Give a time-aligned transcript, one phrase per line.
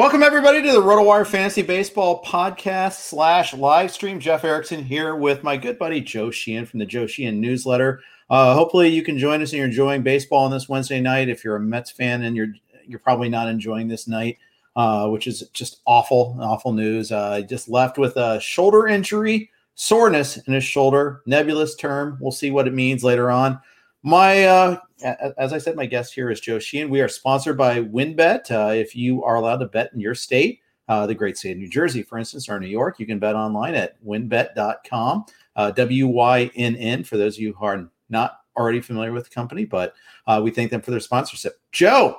[0.00, 4.18] Welcome everybody to the RotoWire Fantasy Baseball podcast slash live stream.
[4.18, 8.00] Jeff Erickson here with my good buddy Joe Sheehan from the Joe Sheehan newsletter.
[8.30, 11.28] Uh, hopefully you can join us and you're enjoying baseball on this Wednesday night.
[11.28, 12.54] If you're a Mets fan and you're
[12.86, 14.38] you're probably not enjoying this night,
[14.74, 17.12] uh, which is just awful, awful news.
[17.12, 22.16] Uh, just left with a shoulder injury, soreness in his shoulder, nebulous term.
[22.22, 23.60] We'll see what it means later on.
[24.02, 26.90] My uh, as I said, my guest here is Joe Sheehan.
[26.90, 28.50] We are sponsored by WynnBET.
[28.50, 31.58] Uh, if you are allowed to bet in your state, uh, the great state of
[31.58, 35.24] New Jersey, for instance, or New York, you can bet online at wynnbet.com.
[35.56, 39.24] Uh, W Y N N for those of you who are not already familiar with
[39.24, 39.94] the company, but
[40.26, 41.60] uh, we thank them for their sponsorship.
[41.72, 42.18] Joe,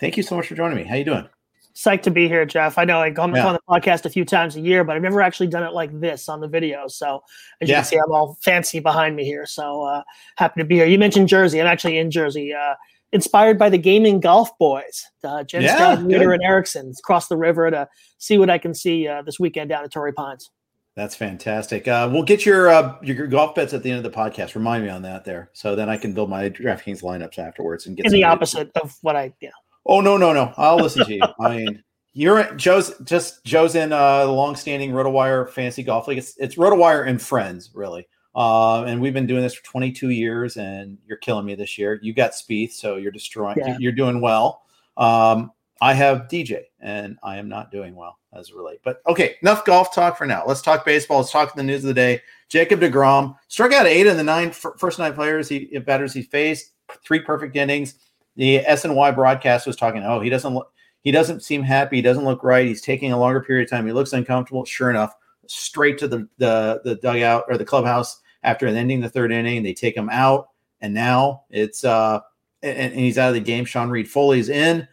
[0.00, 0.84] thank you so much for joining me.
[0.84, 1.28] How are you doing?
[1.74, 2.78] Psyched to be here, Jeff.
[2.78, 3.46] I know I come yeah.
[3.46, 5.98] on the podcast a few times a year, but I've never actually done it like
[6.00, 6.86] this on the video.
[6.86, 7.22] So
[7.60, 7.76] as yeah.
[7.76, 9.46] you can see, I'm all fancy behind me here.
[9.46, 10.02] So uh,
[10.36, 10.86] happy to be here.
[10.86, 11.60] You mentioned Jersey.
[11.60, 12.52] I'm actually in Jersey.
[12.52, 12.74] Uh,
[13.12, 17.88] inspired by the gaming golf boys, uh, Jen yeah, and Erickson, across the river to
[18.18, 20.50] see what I can see uh, this weekend down at Torrey Pines.
[20.96, 21.88] That's fantastic.
[21.88, 24.54] Uh, we'll get your uh, your golf bets at the end of the podcast.
[24.54, 27.96] Remind me on that there, so then I can build my DraftKings lineups afterwards and
[27.96, 29.50] get in the opposite of what I yeah
[29.86, 30.52] Oh no, no, no!
[30.56, 31.22] I'll listen to you.
[31.40, 31.84] I mean,
[32.14, 36.18] you're Joe's just Joe's in uh, the long-standing RotoWire Fantasy Golf League.
[36.18, 38.06] It's, it's RotoWire and friends, really.
[38.34, 42.00] Uh, and we've been doing this for 22 years, and you're killing me this year.
[42.02, 43.56] You got Spieth, so you're destroying.
[43.58, 43.76] Yeah.
[43.78, 44.62] You're doing well.
[44.96, 48.80] Um, I have DJ, and I am not doing well as a relate.
[48.84, 50.44] But okay, enough golf talk for now.
[50.46, 51.18] Let's talk baseball.
[51.18, 52.22] Let's talk the news of the day.
[52.48, 56.72] Jacob deGrom struck out eight of the nine first nine players he batters he faced.
[57.04, 57.96] Three perfect innings
[58.36, 60.02] the SNY broadcast was talking.
[60.02, 60.72] Oh, he doesn't look.
[61.02, 61.96] He doesn't seem happy.
[61.96, 62.66] He doesn't look right.
[62.66, 63.86] He's taking a longer period of time.
[63.86, 64.64] He looks uncomfortable.
[64.64, 65.14] Sure enough,
[65.46, 69.62] straight to the the, the dugout or the clubhouse after ending the third inning.
[69.62, 70.48] They take him out,
[70.80, 72.20] and now it's uh
[72.62, 73.64] and, and he's out of the game.
[73.64, 74.88] Sean Reid-Foley's in.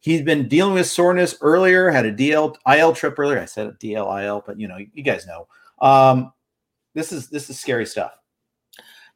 [0.00, 1.90] He's been dealing with soreness earlier.
[1.90, 3.38] Had a DL IL trip earlier.
[3.38, 5.46] I said DL IL, but you know you guys know.
[5.80, 6.32] Um,
[6.94, 8.19] this is this is scary stuff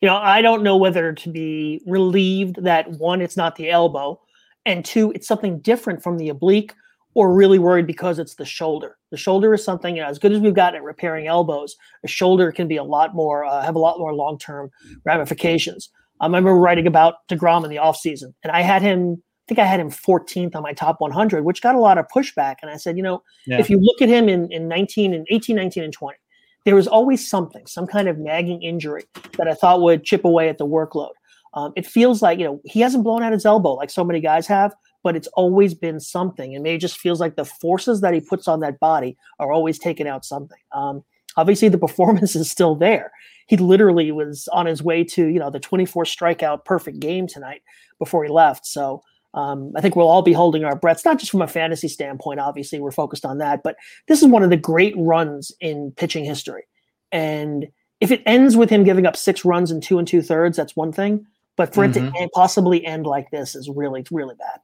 [0.00, 4.21] you know, I don't know whether to be relieved that one, it's not the elbow,
[4.66, 6.75] and two, it's something different from the oblique,
[7.15, 8.97] or really worried because it's the shoulder.
[9.10, 12.09] The shoulder is something, you know, as good as we've got at repairing elbows, a
[12.09, 14.71] shoulder can be a lot more, uh, have a lot more long term
[15.05, 15.91] ramifications.
[16.21, 19.65] I remember writing about DeGrom in the offseason, and I had him, I think I
[19.66, 22.56] had him 14th on my top 100, which got a lot of pushback.
[22.62, 23.59] And I said, you know, yeah.
[23.59, 26.19] if you look at him in, in 19 and 18, 19, and 20,
[26.64, 29.04] there was always something, some kind of nagging injury
[29.37, 31.12] that I thought would chip away at the workload.
[31.55, 34.20] Um, it feels like you know he hasn't blown out his elbow like so many
[34.20, 38.00] guys have, but it's always been something, and maybe it just feels like the forces
[38.00, 40.58] that he puts on that body are always taking out something.
[40.72, 41.05] Um,
[41.37, 43.12] obviously, the performance is still there.
[43.46, 47.62] He literally was on his way to you know the 24 strikeout perfect game tonight
[47.99, 48.66] before he left.
[48.66, 49.02] So
[49.34, 52.40] um, I think we'll all be holding our breaths, not just from a fantasy standpoint.
[52.40, 53.76] Obviously, we're focused on that, but
[54.06, 56.64] this is one of the great runs in pitching history.
[57.10, 57.66] And
[58.00, 60.76] if it ends with him giving up six runs in two and two thirds, that's
[60.76, 61.26] one thing.
[61.56, 61.90] But for mm-hmm.
[61.90, 62.26] it to mm-hmm.
[62.32, 64.60] possibly end like this is really, really bad.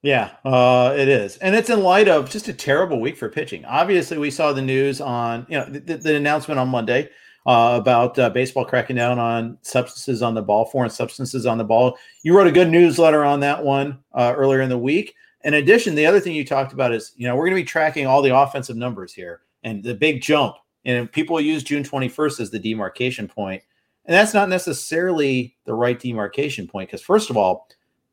[0.00, 3.64] Yeah, uh, it is, and it's in light of just a terrible week for pitching.
[3.64, 7.10] Obviously, we saw the news on you know the, the announcement on Monday
[7.48, 11.64] uh, about uh, baseball cracking down on substances on the ball, foreign substances on the
[11.64, 11.96] ball.
[12.22, 15.14] You wrote a good newsletter on that one uh, earlier in the week.
[15.44, 17.66] In addition, the other thing you talked about is, you know, we're going to be
[17.66, 20.56] tracking all the offensive numbers here and the big jump.
[20.84, 23.30] And people use June 21st as the demarcation.
[23.38, 23.62] And
[24.04, 27.66] that's not necessarily the right demarcation point because, first of all,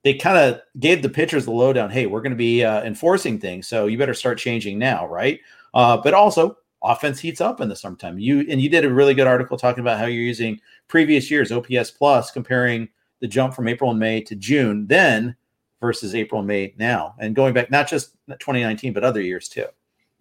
[0.04, 1.90] they kind of gave the pitchers the lowdown.
[1.90, 5.42] Hey, we're going to be uh, enforcing things, so you better start changing now, right?
[5.74, 8.20] Uh, but also, offense heats up in the summertime.
[8.20, 11.52] You and you did a really good article talking about how you're using previous years
[11.52, 12.90] OPS plus, comparing
[13.20, 15.36] the jump from April and May to June then
[15.82, 19.66] versus April and May now, and going back not just 2019 but other years too.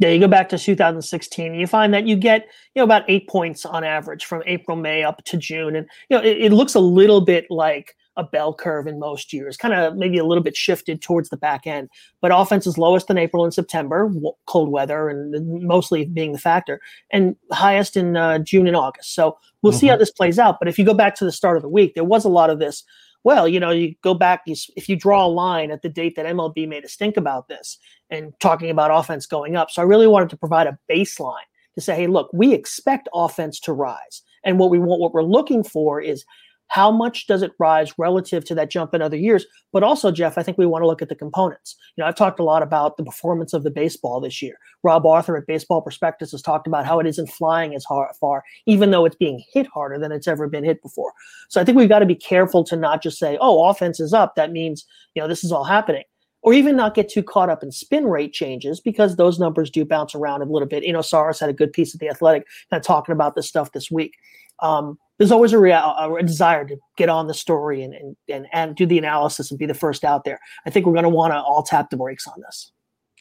[0.00, 3.28] Yeah, you go back to 2016, you find that you get you know about eight
[3.28, 6.74] points on average from April, May up to June, and you know it, it looks
[6.74, 10.42] a little bit like a bell curve in most years, kind of maybe a little
[10.42, 11.88] bit shifted towards the back end.
[12.20, 14.10] But offense is lowest in April and September,
[14.46, 16.80] cold weather and mostly being the factor,
[17.10, 19.14] and highest in uh, June and August.
[19.14, 19.80] So we'll mm-hmm.
[19.80, 20.00] see how mm-hmm.
[20.00, 20.58] this plays out.
[20.58, 22.50] But if you go back to the start of the week, there was a lot
[22.50, 22.84] of this.
[23.24, 26.14] Well, you know, you go back, you, if you draw a line at the date
[26.16, 27.78] that MLB made us think about this
[28.10, 29.70] and talking about offense going up.
[29.70, 33.58] So I really wanted to provide a baseline to say, hey, look, we expect offense
[33.60, 34.22] to rise.
[34.44, 36.24] And what we want, what we're looking for is
[36.74, 39.46] how much does it rise relative to that jump in other years?
[39.72, 41.76] But also, Jeff, I think we want to look at the components.
[41.94, 44.56] You know, I've talked a lot about the performance of the baseball this year.
[44.82, 48.42] Rob Arthur at Baseball Prospectus has talked about how it isn't flying as hard, far,
[48.66, 51.12] even though it's being hit harder than it's ever been hit before.
[51.48, 54.12] So I think we've got to be careful to not just say, "Oh, offense is
[54.12, 54.84] up." That means
[55.14, 56.02] you know this is all happening
[56.42, 59.84] or even not get too caught up in spin rate changes because those numbers do
[59.84, 60.82] bounce around a little bit.
[60.82, 63.70] You know, had a good piece of the Athletic kind of talking about this stuff
[63.70, 64.14] this week.
[64.58, 68.46] Um, there's always a, real, a desire to get on the story and, and, and,
[68.52, 70.38] and do the analysis and be the first out there.
[70.66, 72.72] I think we're going to want to all tap the brakes on this.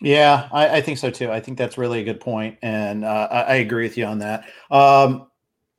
[0.02, 1.32] Yeah, I, I, think so too.
[1.32, 4.20] I think that's really a good point, and uh, I, I, agree with you on
[4.20, 4.44] that.
[4.72, 5.28] Um,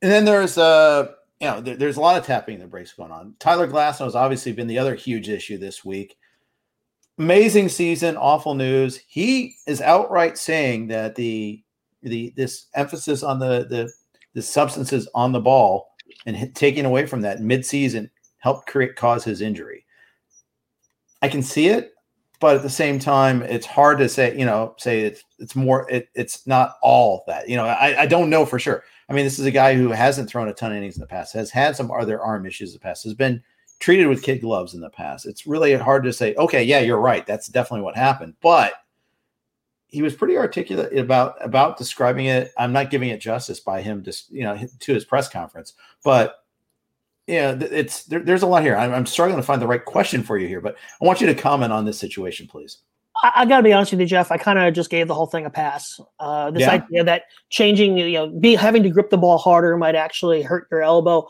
[0.01, 3.11] and then there's uh, you know, there, there's a lot of tapping the brakes going
[3.11, 3.35] on.
[3.39, 6.17] Tyler Glasnow has obviously been the other huge issue this week.
[7.17, 9.01] Amazing season, awful news.
[9.07, 11.61] He is outright saying that the
[12.01, 13.91] the this emphasis on the the
[14.33, 15.94] the substances on the ball
[16.25, 19.85] and taking away from that midseason helped create cause his injury.
[21.21, 21.93] I can see it,
[22.39, 24.37] but at the same time, it's hard to say.
[24.37, 25.89] You know, say it's it's more.
[25.89, 27.49] It, it's not all that.
[27.49, 28.83] You know, I, I don't know for sure.
[29.09, 31.07] I mean, this is a guy who hasn't thrown a ton of innings in the
[31.07, 33.41] past, has had some other arm issues in the past, has been
[33.79, 35.25] treated with kid gloves in the past.
[35.25, 37.25] It's really hard to say, okay, yeah, you're right.
[37.25, 38.33] That's definitely what happened.
[38.41, 38.73] But
[39.95, 42.51] he was pretty articulate about about describing it.
[42.57, 46.43] I'm not giving it justice by him just you know to his press conference, but
[47.27, 48.75] yeah, it's there, there's a lot here.
[48.75, 51.27] I'm, I'm, struggling to find the right question for you here, but I want you
[51.27, 52.79] to comment on this situation, please.
[53.23, 54.31] I, I got to be honest with you, Jeff.
[54.31, 55.99] I kind of just gave the whole thing a pass.
[56.19, 56.71] Uh, this yeah.
[56.73, 60.67] idea that changing, you know, be having to grip the ball harder might actually hurt
[60.69, 61.27] your elbow.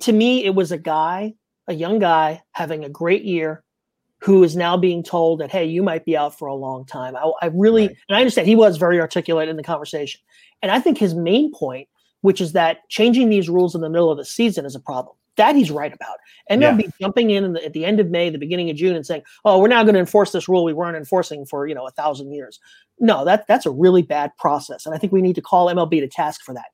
[0.00, 1.34] To me, it was a guy,
[1.68, 3.63] a young guy, having a great year,
[4.24, 7.14] who is now being told that hey you might be out for a long time.
[7.14, 7.96] I, I really right.
[8.08, 10.20] and i understand he was very articulate in the conversation.
[10.62, 11.88] And i think his main point
[12.22, 15.14] which is that changing these rules in the middle of the season is a problem.
[15.36, 16.16] That he's right about.
[16.50, 16.90] Mlb yeah.
[16.98, 19.22] jumping in, in the, at the end of may the beginning of june and saying
[19.44, 21.90] oh we're now going to enforce this rule we weren't enforcing for you know a
[21.90, 22.60] thousand years.
[22.98, 26.00] No that that's a really bad process and i think we need to call mlb
[26.00, 26.66] to task for that.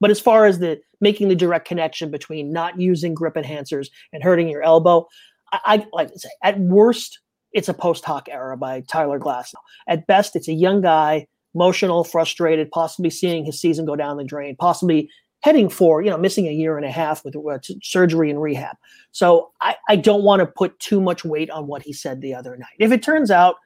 [0.00, 4.22] But as far as the making the direct connection between not using grip enhancers and
[4.22, 5.08] hurting your elbow
[5.52, 7.18] I, like to say, at worst,
[7.52, 9.54] it's a post hoc error by Tyler Glass.
[9.88, 14.24] At best, it's a young guy, emotional, frustrated, possibly seeing his season go down the
[14.24, 15.08] drain, possibly
[15.42, 18.76] heading for you know missing a year and a half with uh, surgery and rehab.
[19.12, 22.34] So I, I don't want to put too much weight on what he said the
[22.34, 22.76] other night.
[22.78, 23.56] If it turns out,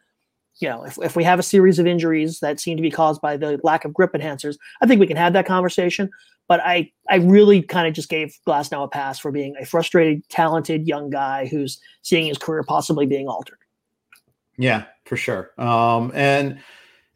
[0.61, 3.21] you know, if, if we have a series of injuries that seem to be caused
[3.21, 6.11] by the lack of grip enhancers, I think we can have that conversation.
[6.53, 10.29] But I, I really kind of just gave Glasnow a pass for being a frustrated,
[10.29, 13.57] talented young guy who's seeing his career possibly being altered.
[14.59, 15.53] Yeah, for sure.
[15.57, 16.59] Um, and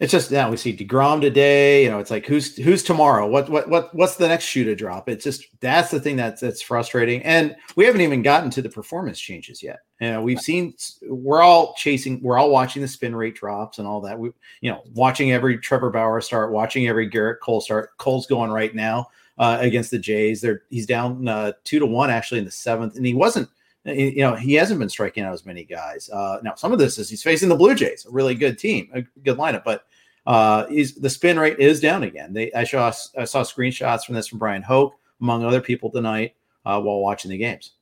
[0.00, 1.84] it's just now we see deGrom today.
[1.84, 3.26] You know, it's like who's who's tomorrow?
[3.26, 5.06] What what what what's the next shoe to drop?
[5.06, 7.22] It's just that's the thing that's that's frustrating.
[7.22, 9.80] And we haven't even gotten to the performance changes yet.
[10.00, 13.86] You know, we've seen we're all chasing, we're all watching the spin rate drops and
[13.86, 14.18] all that.
[14.18, 14.30] We
[14.62, 17.90] you know, watching every Trevor Bauer start, watching every Gerrit Cole start.
[17.98, 20.40] Cole's going right now uh, against the Jays.
[20.40, 23.48] They're he's down uh, two to one actually in the seventh, and he wasn't
[23.84, 26.10] you know he hasn't been striking out as many guys.
[26.10, 28.88] Uh, now some of this is he's facing the Blue Jays, a really good team,
[28.94, 29.86] a good lineup, but
[30.26, 32.32] uh, he's the spin rate is down again.
[32.32, 36.34] They I saw I saw screenshots from this from Brian Hoch among other people tonight
[36.64, 37.72] uh, while watching the games.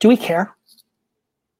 [0.00, 0.54] Do we care?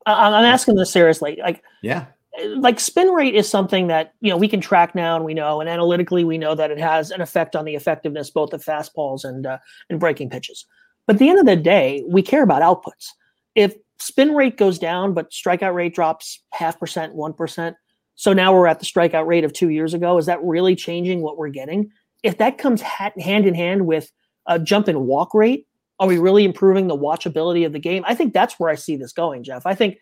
[0.06, 1.38] I'm asking this seriously.
[1.40, 2.06] Like yeah,
[2.42, 5.60] like spin rate is something that you know we can track now and we know
[5.60, 9.24] and analytically we know that it has an effect on the effectiveness both of fastballs
[9.24, 10.66] and uh, and breaking pitches.
[11.06, 13.08] But at the end of the day we care about outputs.
[13.54, 17.76] If spin rate goes down but strikeout rate drops half percent one percent
[18.16, 21.22] so now we're at the strikeout rate of two years ago is that really changing
[21.22, 21.90] what we're getting?
[22.22, 24.10] If that comes hand in hand with
[24.46, 25.66] a jump in walk rate
[26.00, 28.02] are we really improving the watchability of the game?
[28.04, 29.64] I think that's where i see this going jeff.
[29.66, 29.98] I think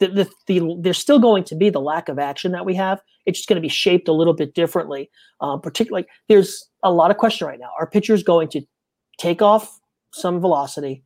[0.00, 3.00] the, the, the, there's still going to be the lack of action that we have.
[3.26, 5.10] It's just going to be shaped a little bit differently.
[5.40, 7.70] Um, particularly, there's a lot of question right now.
[7.78, 8.62] Are pitchers going to
[9.18, 9.78] take off
[10.12, 11.04] some velocity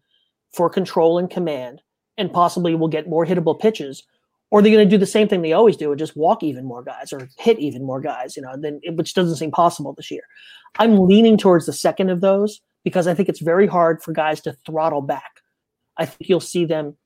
[0.53, 1.83] for control and command,
[2.17, 4.05] and possibly will get more hittable pitches?
[4.51, 6.45] Or are they going to do the same thing they always do and just walk
[6.45, 8.37] even more guys or hit even more guys?
[8.37, 10.23] You know, then which doesn't seem possible this year.
[10.79, 14.41] I'm leaning towards the second of those because I think it's very hard for guys
[14.43, 15.41] to throttle back.
[15.97, 16.97] I think you'll see them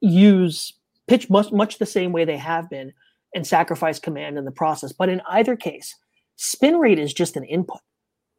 [0.00, 0.72] use
[1.08, 2.92] pitch much much the same way they have been
[3.34, 4.92] and sacrifice command in the process.
[4.92, 5.94] But in either case,
[6.36, 7.80] spin rate is just an input.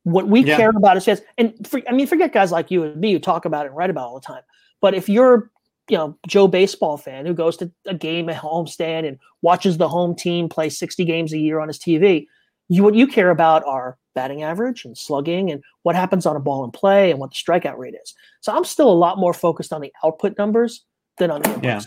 [0.03, 0.57] What we yeah.
[0.57, 3.19] care about is fans, and for, I mean, forget guys like you and me who
[3.19, 4.43] talk about it and write about it all the time.
[4.81, 5.49] But if you're,
[5.89, 9.87] you know, Joe baseball fan who goes to a game at homestand and watches the
[9.87, 12.27] home team play 60 games a year on his TV,
[12.67, 16.39] you what you care about are batting average and slugging and what happens on a
[16.39, 18.13] ball in play and what the strikeout rate is.
[18.41, 20.83] So I'm still a lot more focused on the output numbers
[21.17, 21.63] than on the inputs.
[21.63, 21.81] Yeah.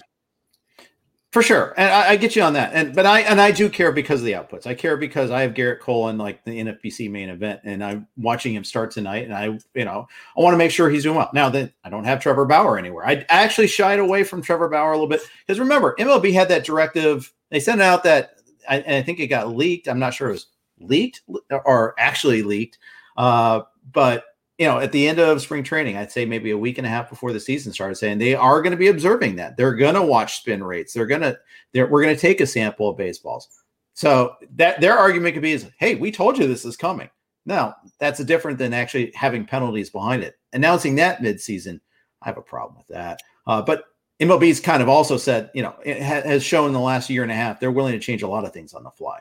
[1.36, 3.68] For sure, and I, I, get you on that, and but I and I do
[3.68, 4.66] care because of the outputs.
[4.66, 8.08] I care because I have Gerrit Cole in like the NFBC main event, and I'm
[8.16, 11.16] watching him start tonight, and I, you know, I want to make sure he's doing
[11.16, 11.28] well.
[11.34, 14.92] Now that I don't have Trevor Bauer anywhere, I actually shied away from Trevor Bauer
[14.92, 17.30] a little bit because remember MLB had that directive.
[17.50, 19.88] They sent out that, I, and I think it got leaked.
[19.88, 20.46] I'm not sure it was
[20.80, 22.78] leaked or actually leaked,
[23.18, 23.60] uh,
[23.92, 24.24] but
[24.58, 26.90] you know, at the end of spring training, I'd say maybe a week and a
[26.90, 29.56] half before the season started, saying they are going to be observing that.
[29.56, 30.94] They're going to watch spin rates.
[30.94, 31.38] They're going to,
[31.72, 33.48] they're, we're going to take a sample of baseballs.
[33.94, 37.10] So that their argument could be is, hey, we told you this is coming.
[37.44, 40.36] Now that's different than actually having penalties behind it.
[40.52, 41.80] Announcing that midseason,
[42.22, 43.20] I have a problem with that.
[43.46, 43.84] Uh, but
[44.20, 47.22] MLB's kind of also said, you know, it ha- has shown in the last year
[47.22, 49.20] and a half they're willing to change a lot of things on the fly.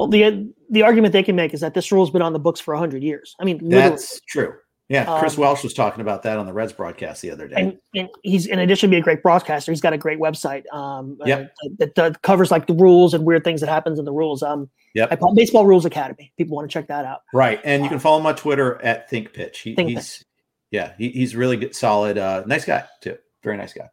[0.00, 2.58] Well, the the argument they can make is that this rule's been on the books
[2.58, 3.36] for hundred years.
[3.38, 3.90] I mean, literally.
[3.90, 4.54] that's true.
[4.88, 7.56] Yeah, Chris um, Welsh was talking about that on the Reds broadcast the other day.
[7.56, 10.64] And, and, he's, in addition to being a great broadcaster, he's got a great website
[10.72, 11.44] um, uh,
[11.78, 14.42] that, that, covers like the rules and weird things that happens in the rules.
[14.42, 15.16] Um, yep.
[15.34, 16.32] Baseball Rules Academy.
[16.38, 17.20] People want to check that out.
[17.34, 19.60] Right, and you can follow him on Twitter at Think Pitch.
[19.60, 20.26] He, Think he's Pitch.
[20.70, 23.18] yeah, he, he's really good, solid, uh, nice guy too.
[23.44, 23.90] Very nice guy.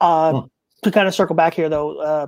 [0.00, 0.46] Uh, hmm.
[0.82, 2.26] To kind of circle back here, though, uh,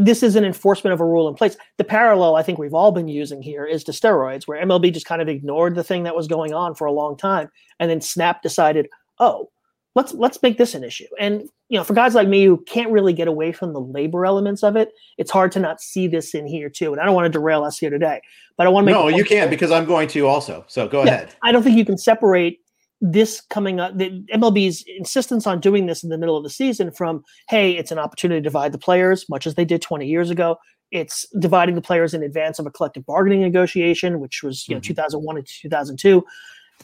[0.00, 1.56] this is an enforcement of a rule in place.
[1.76, 5.06] The parallel I think we've all been using here is to steroids, where MLB just
[5.06, 8.00] kind of ignored the thing that was going on for a long time, and then
[8.00, 9.50] Snap decided, oh,
[9.94, 11.06] let's let's make this an issue.
[11.18, 14.24] And you know, for guys like me who can't really get away from the labor
[14.24, 16.92] elements of it, it's hard to not see this in here too.
[16.92, 18.20] And I don't want to derail us here today,
[18.56, 20.64] but I want to make no, you can't because I'm going to also.
[20.68, 21.34] So go yeah, ahead.
[21.42, 22.60] I don't think you can separate
[23.00, 26.90] this coming up, the MLB's insistence on doing this in the middle of the season
[26.90, 30.30] from, hey, it's an opportunity to divide the players, much as they did 20 years
[30.30, 30.56] ago.
[30.92, 34.80] It's dividing the players in advance of a collective bargaining negotiation, which was you know
[34.80, 34.88] mm-hmm.
[34.88, 36.24] 2001 and 2002,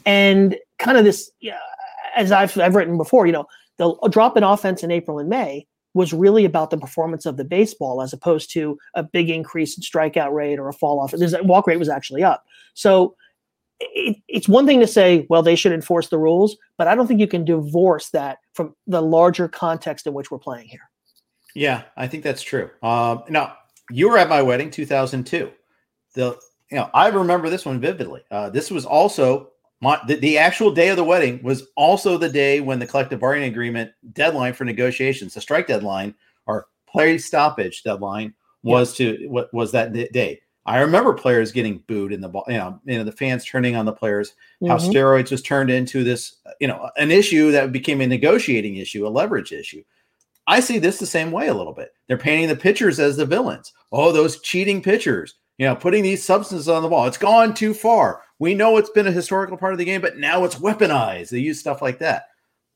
[0.05, 1.57] and kind of this, yeah,
[2.15, 3.45] as I've I've written before, you know,
[3.77, 7.45] the drop in offense in April and May was really about the performance of the
[7.45, 11.11] baseball as opposed to a big increase in strikeout rate or a fall off.
[11.11, 12.43] The walk rate was actually up.
[12.73, 13.15] So
[13.79, 17.07] it, it's one thing to say, well, they should enforce the rules, but I don't
[17.07, 20.89] think you can divorce that from the larger context in which we're playing here.
[21.55, 22.69] Yeah, I think that's true.
[22.81, 23.57] Um, now,
[23.91, 25.51] you were at my wedding, 2002.
[26.15, 26.39] The
[26.71, 28.21] you know I remember this one vividly.
[28.31, 29.49] Uh, this was also
[29.81, 33.19] my, the, the, actual day of the wedding was also the day when the collective
[33.19, 36.15] bargaining agreement deadline for negotiations, the strike deadline
[36.45, 39.11] or play stoppage deadline was yeah.
[39.11, 40.39] to what was that day.
[40.65, 43.75] I remember players getting booed in the ball, you know, you know, the fans turning
[43.75, 44.67] on the players, mm-hmm.
[44.67, 49.05] how steroids was turned into this, you know, an issue that became a negotiating issue,
[49.05, 49.83] a leverage issue.
[50.47, 51.93] I see this the same way a little bit.
[52.07, 53.73] They're painting the pitchers as the villains.
[53.91, 57.07] Oh, those cheating pitchers, you know, putting these substances on the ball.
[57.07, 58.21] It's gone too far.
[58.39, 61.29] We know it's been a historical part of the game, but now it's weaponized.
[61.29, 62.27] They use stuff like that.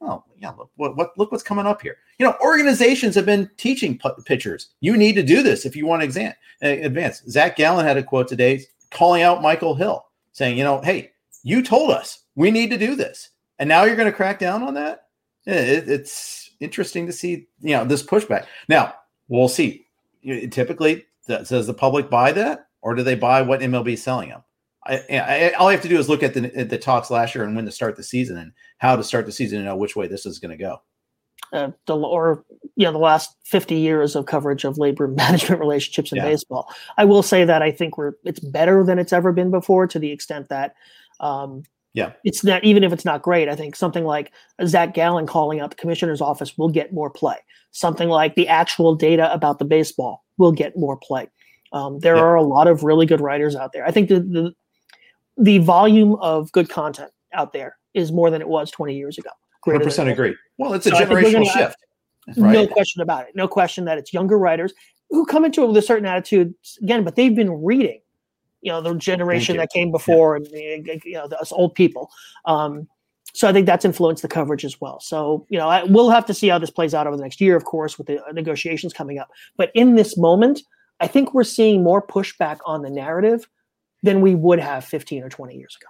[0.01, 0.51] Oh, yeah.
[0.51, 1.97] Look what, what look what's coming up here.
[2.19, 4.69] You know, organizations have been teaching p- pitchers.
[4.79, 7.23] You need to do this if you want to exam, uh, advance.
[7.29, 8.61] Zach Gallen had a quote today
[8.91, 11.11] calling out Michael Hill, saying, you know, hey,
[11.43, 14.61] you told us we need to do this, and now you're going to crack down
[14.61, 15.07] on that.
[15.45, 18.45] It, it's interesting to see, you know, this pushback.
[18.69, 18.93] Now
[19.27, 19.87] we'll see.
[20.51, 24.43] Typically, does the public buy that, or do they buy what MLB is selling them?
[24.87, 27.35] I, I, all I have to do is look at the, at the talks last
[27.35, 29.75] year and when to start the season and how to start the season and know
[29.75, 30.81] which way this is going to go.
[31.53, 32.43] uh, the or
[32.75, 36.25] you know the last 50 years of coverage of labor management relationships in Yeah.
[36.25, 36.73] baseball.
[36.97, 39.99] I will say that I think we're it's better than it's ever been before to
[39.99, 40.73] the extent that
[41.19, 41.63] um,
[41.93, 42.13] Yeah.
[42.23, 43.49] it's not even if it's not great.
[43.49, 44.31] I think something like
[44.65, 47.37] Zach Gallen calling out the commissioner's office will get more play.
[47.71, 51.27] Something like the actual data about the baseball will get more play.
[51.73, 52.21] Um, there Yeah.
[52.23, 53.85] are a lot of really good writers out there.
[53.85, 54.53] I think the, the
[55.37, 59.29] the volume of good content out there is more than it was 20 years ago.
[59.63, 60.35] 100 percent agree.
[60.57, 61.77] Well, it's a So I think we're generational shift,
[62.35, 63.35] no question about it.
[63.35, 64.73] No question that it's younger writers
[65.09, 68.01] who come into it with a certain attitude again, but they've been reading,
[68.61, 72.09] you know, the generation that came before and uh, you know, the, us old people.
[72.45, 72.87] Um,
[73.33, 74.99] so I think that's influenced the coverage as well.
[74.99, 77.39] So you know, I, we'll have to see how this plays out over the next
[77.39, 79.29] year, of course, with the uh, negotiations coming up.
[79.57, 80.61] But in this moment,
[80.99, 83.47] I think we're seeing more pushback on the narrative
[84.03, 85.87] than we would have 15 or 20 years ago.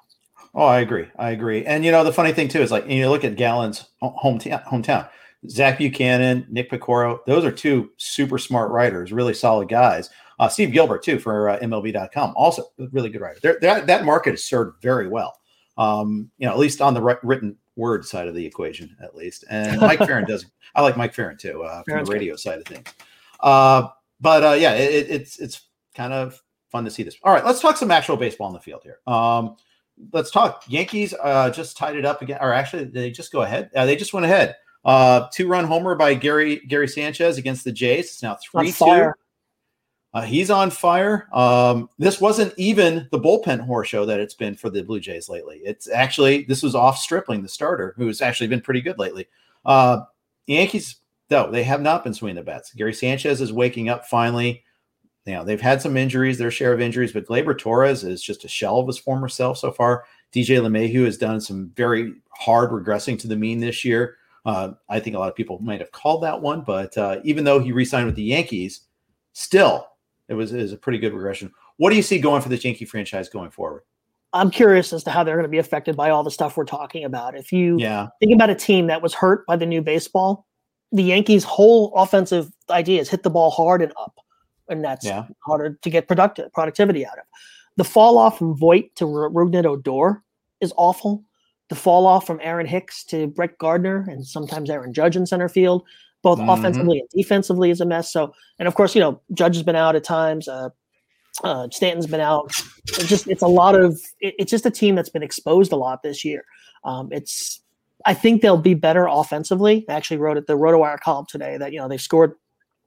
[0.56, 1.08] Oh, I agree.
[1.20, 1.66] I agree.
[1.66, 4.64] And you know, the funny thing too is like you look at Gallen's hometown.
[4.66, 5.10] Hometown.
[5.50, 10.10] Zach Buchanan, Nick Piecoro, those are two super smart writers, really solid guys.
[10.40, 13.40] Uh, Steve Gilbert too for uh, MLB.com, also a really good writer.
[13.42, 15.38] They're, that that market is served very well.
[15.78, 19.16] Um, you know, at least on the wri- written word side of the equation, at
[19.16, 19.46] least.
[19.50, 20.46] And Mike Ferin does.
[20.74, 22.18] I like Mike Ferin too uh, from Ferin's the good.
[22.20, 22.88] radio side of things.
[23.40, 25.62] Uh, but uh, yeah, it- it's it's
[25.96, 27.18] kind of fun to see this.
[27.24, 29.00] All right, let's talk some actual baseball on the field here.
[29.08, 29.56] Um,
[30.14, 30.64] let's talk.
[30.68, 33.70] Yankees uh, just tied it up again, or actually, they just go ahead.
[33.76, 34.56] Uh, they just went ahead.
[34.86, 38.06] Uh, two run homer by Gary Gary Sanchez against the Jays.
[38.06, 39.12] It's now three two.
[40.14, 41.28] Uh, he's on fire.
[41.34, 45.30] Um, this wasn't even the bullpen horse show that it's been for the Blue Jays
[45.30, 45.62] lately.
[45.64, 49.28] It's actually this was off Stripling, the starter, who's actually been pretty good lately.
[49.66, 50.02] Uh,
[50.48, 52.74] Yankees, though, they have not been swinging the bats.
[52.74, 54.64] Gary Sanchez is waking up finally.
[55.27, 58.46] You know, they've had some injuries, their share of injuries, but Gleyber Torres is just
[58.46, 60.05] a shell of his former self so far.
[60.34, 64.15] DJ LeMahieu has done some very hard regressing to the mean this year.
[64.46, 67.43] Uh, I think a lot of people might have called that one, but uh, even
[67.43, 68.81] though he re-signed with the Yankees,
[69.34, 69.88] still
[70.29, 71.51] it was, it was a pretty good regression.
[71.77, 73.84] What do you see going for this Yankee franchise going forward?
[74.34, 76.65] I'm curious as to how they're going to be affected by all the stuff we're
[76.65, 77.38] talking about.
[77.38, 80.46] If you Yeah, think about a team that was hurt by the new baseball,
[80.91, 84.20] the Yankees' whole offensive idea is hit the ball hard and up,
[84.70, 85.25] and that's Yeah.
[85.46, 87.25] harder to get productive productivity out of.
[87.77, 90.24] The fall off from Voit to R- Rougned Odor
[90.62, 91.24] is awful.
[91.70, 95.50] The fall off from Aaron Hicks to Brett Gardner and sometimes Aaron Judge in center
[95.50, 95.84] field,
[96.24, 96.51] both Mhm.
[96.58, 98.12] offensively and defensively, is a mess.
[98.12, 100.48] So, and of course, you know, Judge has been out at times.
[100.48, 100.70] Uh,
[101.44, 102.51] uh, Stanton's been out.
[102.88, 105.75] It's just it's a lot of it, it's just a team that's been exposed a
[105.75, 106.44] lot this year.
[106.84, 107.62] Um, it's
[108.06, 109.86] I think they'll be better offensively.
[109.90, 112.34] I actually wrote at the RotoWire column today that you know they scored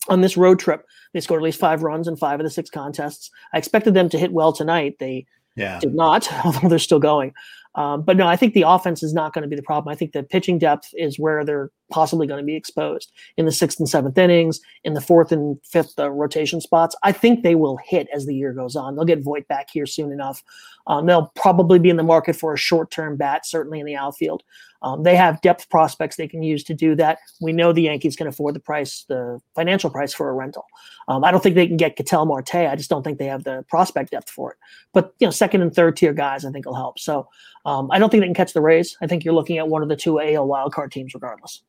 [0.08, 0.86] on this road trip.
[1.12, 3.30] They scored at least five runs in five of the six contests.
[3.52, 4.96] I expected them to hit well tonight.
[4.98, 7.32] They yeah, did not, although they're still going.
[7.76, 9.92] Um, but no, I think the offense is not going to be the problem.
[9.92, 13.52] I think the pitching depth is where they're possibly going to be exposed in the
[13.52, 16.96] sixth and seventh innings, in the fourth and fifth uh, rotation spots.
[17.04, 18.96] I think they will hit as the year goes on.
[18.96, 20.42] They'll get Voit back here soon enough.
[20.88, 23.96] Um, they'll probably be in the market for a short term bat, certainly in the
[23.96, 24.42] outfield.
[24.82, 27.18] Um, they have depth prospects they can use to do that.
[27.40, 30.64] We know the Yankees can afford the price, the financial price for a rental.
[31.08, 32.54] Um, I don't think they can get Ketel Marte.
[32.54, 34.58] I just don't think they have the prospect depth for it.
[34.92, 36.98] But you know, second and third tier guys, I think will help.
[36.98, 37.28] So
[37.64, 38.96] um, I don't think they can catch the Rays.
[39.02, 41.62] I think you're looking at one of the two AL wildcard teams, regardless.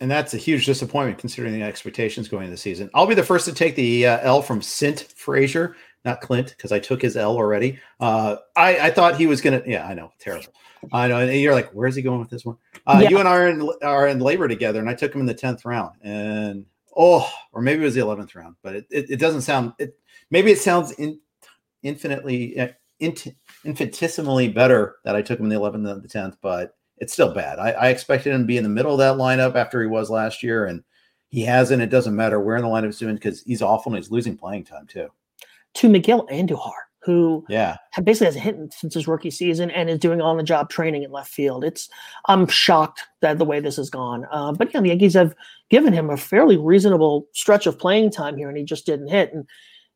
[0.00, 2.88] And that's a huge disappointment considering the expectations going into the season.
[2.94, 6.72] I'll be the first to take the uh, L from Sint Frazier, not Clint, because
[6.72, 7.78] I took his L already.
[7.98, 9.62] Uh, I, I thought he was gonna.
[9.66, 10.52] Yeah, I know, terrible.
[10.92, 11.18] I know.
[11.18, 12.56] And you're like, where's he going with this one?
[12.86, 13.10] Uh, Yeah.
[13.10, 15.34] You and I are in, are in LABR together, and I took him in the
[15.34, 16.64] tenth round, and
[16.96, 19.72] oh, or maybe it was the eleventh round, but it, it, it doesn't sound.
[19.78, 19.98] It
[20.30, 21.20] maybe it sounds in,
[21.82, 22.68] infinitely uh,
[23.00, 23.28] int,
[23.64, 27.34] infinitesimally better that I took him in the eleventh than the tenth, but it's still
[27.34, 27.58] bad.
[27.58, 30.10] I, I expected him to be in the middle of that lineup after he was
[30.10, 30.82] last year, and
[31.28, 31.82] he hasn't.
[31.82, 34.36] It doesn't matter where in the lineup he's doing because he's awful and he's losing
[34.36, 35.08] playing time too.
[35.74, 40.20] To Miguel Andujar, who Yeah, basically hasn't hit since his rookie season and is doing
[40.20, 41.64] on the job training in left field.
[41.64, 41.88] It's
[42.26, 44.26] I'm shocked that the way this has gone.
[44.32, 45.34] Uh, but yeah, the Yankees have
[45.70, 49.32] given him a fairly reasonable stretch of playing time here, and he just didn't hit.
[49.32, 49.46] And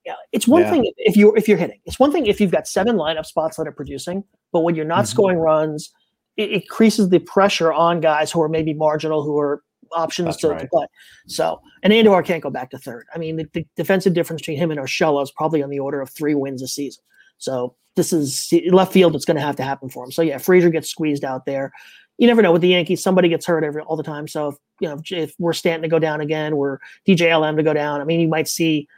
[0.06, 0.70] yeah, it's one Yeah.
[0.70, 1.80] thing if you're if you're hitting.
[1.84, 4.84] It's one thing if you've got seven lineup spots that are producing, but when you're
[4.84, 5.08] not Mhm.
[5.08, 5.92] scoring runs,
[6.36, 9.62] it increases the pressure on guys who are maybe marginal, who are
[9.94, 10.86] options to, to play.
[11.26, 13.06] So, and Andor can't go back to third.
[13.14, 16.00] I mean, the, the defensive difference between him and Urshela is probably on the order
[16.00, 17.02] of three wins a season.
[17.38, 19.14] So this is left field.
[19.14, 20.12] It's going to have to happen for him.
[20.12, 21.72] So yeah, Frazier gets squeezed out there.
[22.18, 23.02] You never know with the Yankees.
[23.02, 24.28] Somebody gets hurt every all the time.
[24.28, 27.62] So if, you know if we're Stanton to go down again, we're DJ LM to
[27.62, 28.00] go down.
[28.00, 28.88] I mean, you might see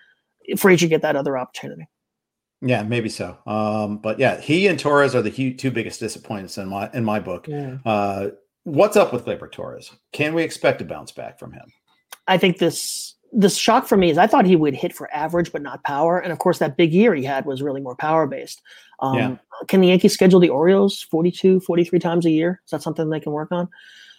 [0.56, 1.88] Frazier get that other opportunity.
[2.61, 3.38] yeah, maybe so.
[3.46, 7.20] Um, but yeah, he and Torres are the two biggest disappointments in my in my
[7.20, 7.48] book.
[7.85, 8.28] Uh,
[8.66, 9.92] what's up with Gleyber Torres?
[10.12, 11.72] Can we expect a bounce back from him?
[12.26, 15.52] I think this this shock for me is I thought he would hit for average
[15.52, 18.26] but not power, and of course that big year he had was really more power
[18.26, 18.61] based.
[19.00, 19.37] Um, yeah.
[19.68, 22.61] Can the Yankees schedule the Orioles 42, 43 times a year?
[22.64, 23.68] Is that something they can work on?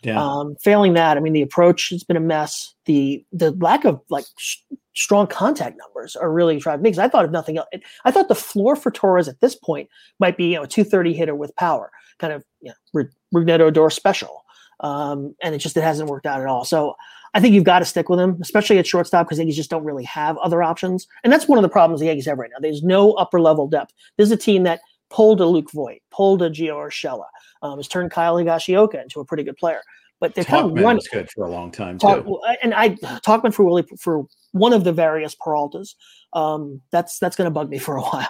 [0.03, 0.23] Yeah.
[0.23, 2.73] Um, failing that, I mean, the approach has been a mess.
[2.85, 4.57] The the lack of like sh-
[4.93, 7.67] strong contact numbers are really driving me because I thought of nothing else.
[8.05, 11.13] I thought the floor for Torres at this point might be you know a 230
[11.13, 14.43] hitter with power, kind of you know, Rougned Odor special.
[14.79, 16.63] Um, and it just it hasn't worked out at all.
[16.63, 16.95] So
[17.33, 19.83] I think you've got to stick with him, especially at shortstop, because Yankees just don't
[19.83, 21.07] really have other options.
[21.23, 22.59] And that's one of the problems the Yankees have right now.
[22.59, 23.93] There's no upper level depth.
[24.17, 27.25] This is a team that pulled a Luke Voit, pulled a Gio Urshela,
[27.61, 29.81] um, has turned Kyle Higashioka into a pretty good player.
[30.19, 31.03] But they're Tauchman kind of running.
[31.11, 32.41] good for a long time too.
[32.63, 32.89] And I
[33.25, 35.93] Tauchman for Willie for one of the various Peraltas.
[36.33, 38.29] Um, that's that's going to bug me for a while.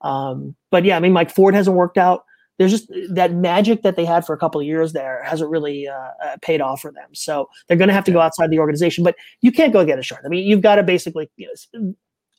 [0.00, 2.24] Um, but yeah, I mean, Mike Ford hasn't worked out
[2.58, 5.88] there's just that magic that they had for a couple of years there hasn't really
[5.88, 7.08] uh, uh, paid off for them.
[7.12, 9.98] So they're going to have to go outside the organization, but you can't go get
[9.98, 10.22] a short.
[10.24, 11.94] I mean, you've got to basically, you know,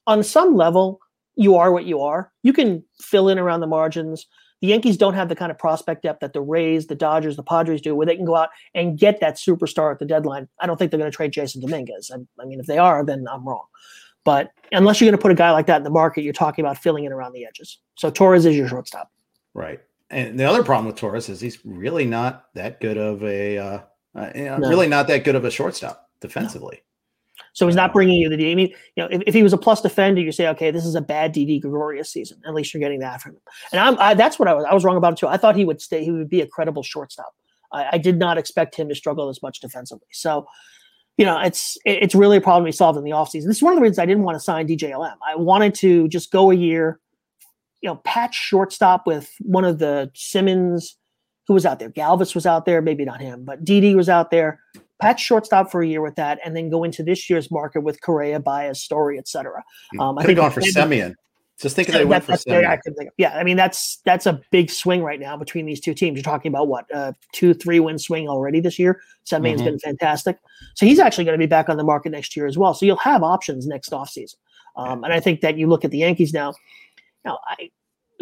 [0.07, 0.99] on some level,
[1.35, 2.31] you are what you are.
[2.43, 4.25] You can fill in around the margins.
[4.61, 7.43] The Yankees don't have the kind of prospect depth that the Rays, the Dodgers, the
[7.43, 10.47] Padres do, where they can go out and get that superstar at the deadline.
[10.59, 12.09] I don't think they're going to trade Jasson Dominguez.
[12.11, 13.65] I, I mean, if they are, then I'm wrong.
[14.23, 16.65] But unless you're going to put a guy like that in the market, you're talking
[16.65, 17.77] about filling in around the edges.
[17.95, 19.11] So Torres is your shortstop.
[19.53, 23.57] Right and the other problem with Torres is he's really not that good of a,
[23.57, 23.79] uh,
[24.15, 24.57] uh, no.
[24.69, 26.77] really not that good of a shortstop defensively.
[26.77, 26.83] No.
[27.53, 28.51] So he's not bringing you the D.
[28.51, 30.85] I mean, you know, if, if, he was a plus defender, you say, okay, this
[30.85, 32.39] is a bad Didi Gregorius season.
[32.45, 33.41] At least you're getting that from him.
[33.71, 34.65] And I'm, I, that's what I was.
[34.69, 35.27] I was wrong about it too.
[35.27, 36.03] I thought he would stay.
[36.03, 37.33] He would be a credible shortstop.
[37.71, 40.07] I, I did not expect him to struggle as much defensively.
[40.11, 40.47] So,
[41.17, 43.47] you know, it's it, it's really a problem we solved in the offseason.
[43.47, 45.15] This is one of the reasons I didn't want to sign DJLM.
[45.27, 46.99] I wanted to just go a year,
[47.81, 50.97] you know, patch shortstop with one of the Simmons
[51.47, 51.89] who was out there.
[51.89, 54.59] Galvis was out there, maybe not him, but Didi was out there.
[54.99, 58.01] Patch shortstop for a year with that, and then go into this year's market with
[58.01, 59.63] Correa, Baez, Story, etc.
[59.99, 61.13] Um, I think gone for Semien.
[61.59, 62.33] Just thinking they went for.
[62.33, 65.93] I think Yeah, I mean that's that's a big swing right now between these two
[65.93, 66.15] teams.
[66.15, 69.01] You're talking about what uh, two, three win swing already this year.
[69.25, 69.65] Semien's mm-hmm.
[69.65, 70.37] been fantastic,
[70.75, 72.73] so he's actually going to be back on the market next year as well.
[72.73, 74.35] So you'll have options next offseason.
[74.75, 76.53] Um, and I think that you look at the Yankees now.
[77.27, 77.69] Now, I,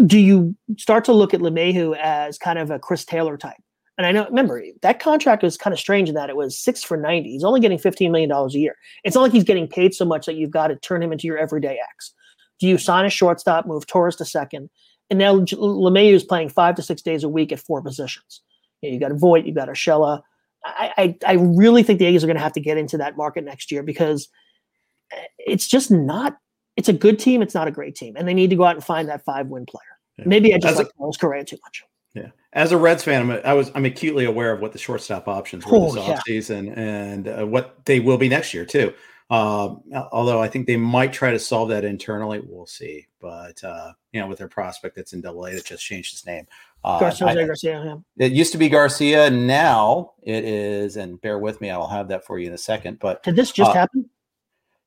[0.05, 3.55] do you start to look at LeMahieu as kind of a Chris Taylor type?
[3.97, 6.83] And I know, remember, that contract was kind of strange in that it was six
[6.83, 7.29] for 90.
[7.29, 8.75] He's only getting $15 million a year.
[9.03, 11.27] It's not like he's getting paid so much that you've got to turn him into
[11.27, 12.13] your everyday X.
[12.59, 14.69] Do you sign a shortstop, move Torres to second?
[15.09, 18.41] And now LeMahieu is playing five to six days a week at four positions.
[18.81, 20.23] You, know, you got a Voit, you got Urshela.
[20.65, 23.17] I, I, I really think the Yankees are going to have to get into that
[23.17, 24.27] market next year because
[25.13, 26.37] eh, it's just not
[26.77, 27.41] it's a good team.
[27.41, 29.47] It's not a great team, and they need to go out and find that five
[29.47, 29.83] win player.
[30.17, 30.25] Yeah.
[30.27, 31.83] Maybe I just As like a, Carlos Correa too much.
[32.13, 35.27] Yeah, as a Reds fan, I'm, I was I'm acutely aware of what the shortstop
[35.27, 36.17] options were oh, this yeah.
[36.17, 38.93] offseason and uh, what they will be next year too.
[39.29, 43.07] Um, although I think they might try to solve that internally, we'll see.
[43.19, 46.25] But uh, you know, with their prospect that's in Double A that just changed his
[46.25, 46.45] name.
[46.83, 48.25] Uh, Garcia, I, Garcia, yeah.
[48.25, 49.29] It used to be Garcia.
[49.31, 52.57] Now it is, and bear with me, I will have that for you in a
[52.57, 52.99] second.
[52.99, 54.07] But did this just uh, happen?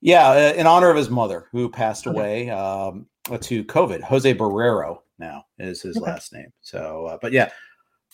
[0.00, 2.16] Yeah, uh, in honor of his mother who passed okay.
[2.16, 3.06] away um,
[3.40, 4.00] to COVID.
[4.02, 6.06] Jose Barrero now is his okay.
[6.10, 6.52] last name.
[6.60, 7.50] So, uh, but yeah,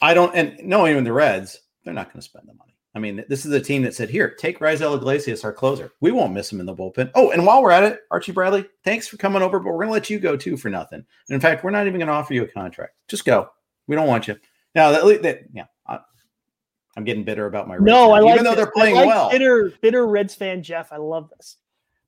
[0.01, 2.75] I don't, and knowing the Reds, they're not going to spend the money.
[2.97, 5.93] I mean, this is a team that said, here, take Raisel Iglesias, our closer.
[6.01, 7.11] We won't miss him in the bullpen.
[7.17, 9.89] Oh, and while we're at it, Archie Bradley, thanks for coming over, but we're going
[9.89, 11.05] to let you go too for nothing.
[11.29, 12.95] And in fact, we're not even going to offer you a contract.
[13.09, 13.51] Just go.
[13.89, 14.37] We don't want you.
[14.77, 15.99] Now, that, that yeah, I,
[16.97, 19.29] am getting bitter about my Reds no, I like even though they're playing like well.
[19.29, 20.93] Bitter, bitter Reds fan, Jeff.
[20.93, 21.57] I love this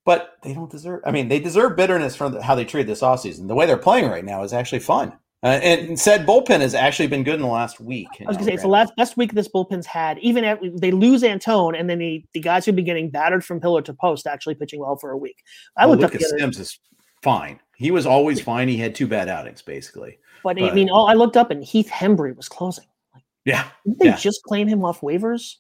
[0.07, 1.03] but they don't deserve.
[1.05, 3.49] I mean, they deserve bitterness from the, how they treated this offseason.
[3.49, 5.13] The way they're playing right now is actually fun.
[5.43, 8.09] Uh, and said bullpen has actually been good in the last week.
[8.21, 10.19] I was going to say it's the last best week this bullpen's had.
[10.21, 13.61] Even at, they lose Antone, and then the, the guys who've been getting battered from
[13.61, 15.37] pillar to post actually pitching well for a week.
[15.77, 16.79] I well, looked Lucas up Sims is
[17.23, 17.61] fine.
[17.77, 18.69] He was always fine.
[18.69, 20.19] He had two bad outings basically.
[20.43, 22.87] But, but I mean, all, I looked up and Heath Hembree was closing.
[23.13, 24.17] Like, yeah, they yeah.
[24.17, 25.57] just claim him off waivers?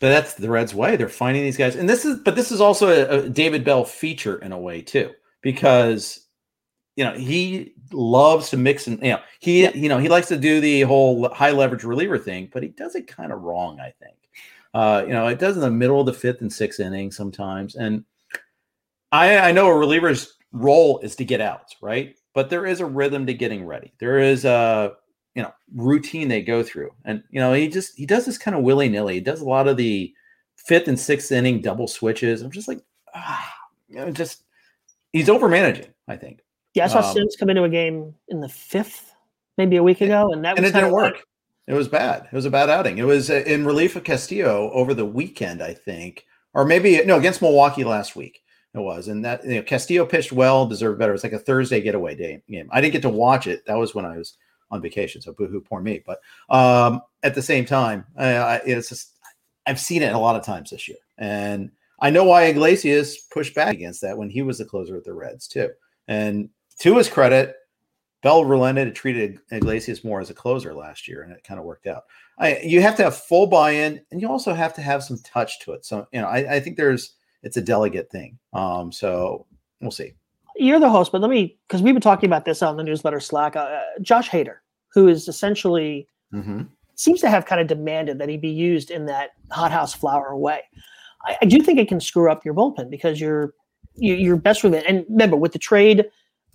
[0.00, 0.96] But that's the Reds' way.
[0.96, 3.84] They're finding these guys, and this is, but this is also a, a David Bell
[3.84, 5.10] feature in a way too,
[5.42, 6.26] because
[6.96, 9.74] you know he loves to mix and you know he yeah.
[9.74, 12.94] you know he likes to do the whole high leverage reliever thing, but he does
[12.94, 14.16] it kind of wrong, I think.
[14.72, 17.74] Uh, you know, it does in the middle of the fifth and sixth inning sometimes,
[17.76, 18.04] and
[19.12, 22.16] I I know a reliever's role is to get outs, right?
[22.32, 23.92] But there is a rhythm to getting ready.
[23.98, 24.94] There is a
[25.34, 28.56] you know routine they go through and you know he just he does this kind
[28.56, 30.12] of willy-nilly he does a lot of the
[30.56, 32.80] fifth and sixth inning double switches i'm just like
[33.14, 33.54] ah,
[33.88, 34.42] you know, just
[35.12, 36.40] he's over managing i think
[36.74, 39.14] yeah i saw um, sims come into a game in the fifth
[39.56, 41.24] maybe a week ago and that was and it didn't work
[41.70, 42.24] It was bad.
[42.24, 42.98] It was a bad outing.
[42.98, 47.16] It was uh, in relief of Castillo over the weekend, I think, or maybe no
[47.16, 48.42] against Milwaukee last week.
[48.74, 51.12] It was, and that you know, Castillo pitched well, deserved better.
[51.12, 52.68] It was like a Thursday getaway day game.
[52.72, 53.64] I didn't get to watch it.
[53.66, 54.36] That was when I was
[54.70, 56.02] on vacation, so boohoo, poor me.
[56.04, 59.16] But um, at the same time, uh, it's just
[59.66, 63.54] I've seen it a lot of times this year, and I know why Iglesias pushed
[63.54, 65.70] back against that when he was the closer with the Reds too.
[66.08, 66.48] And
[66.80, 67.56] to his credit,
[68.22, 71.66] Bell relented and treated Iglesias more as a closer last year, and it kind of
[71.66, 72.04] worked out.
[72.38, 75.60] I, you have to have full buy-in, and you also have to have some touch
[75.60, 75.84] to it.
[75.84, 78.38] So, you know, I, I think there's it's a delegate thing.
[78.52, 79.46] Um, so
[79.80, 80.14] we'll see.
[80.60, 83.18] You're the host, but let me because we've been talking about this on the newsletter
[83.18, 83.56] Slack.
[83.56, 84.56] Uh, Josh Hader,
[84.92, 86.62] who is essentially mm-hmm.
[86.96, 90.60] seems to have kind of demanded that he be used in that hothouse flower way.
[91.26, 93.54] I, I, do think it can screw up your bullpen because you're
[93.94, 94.84] you, you're best with it.
[94.86, 96.04] And remember, with the trade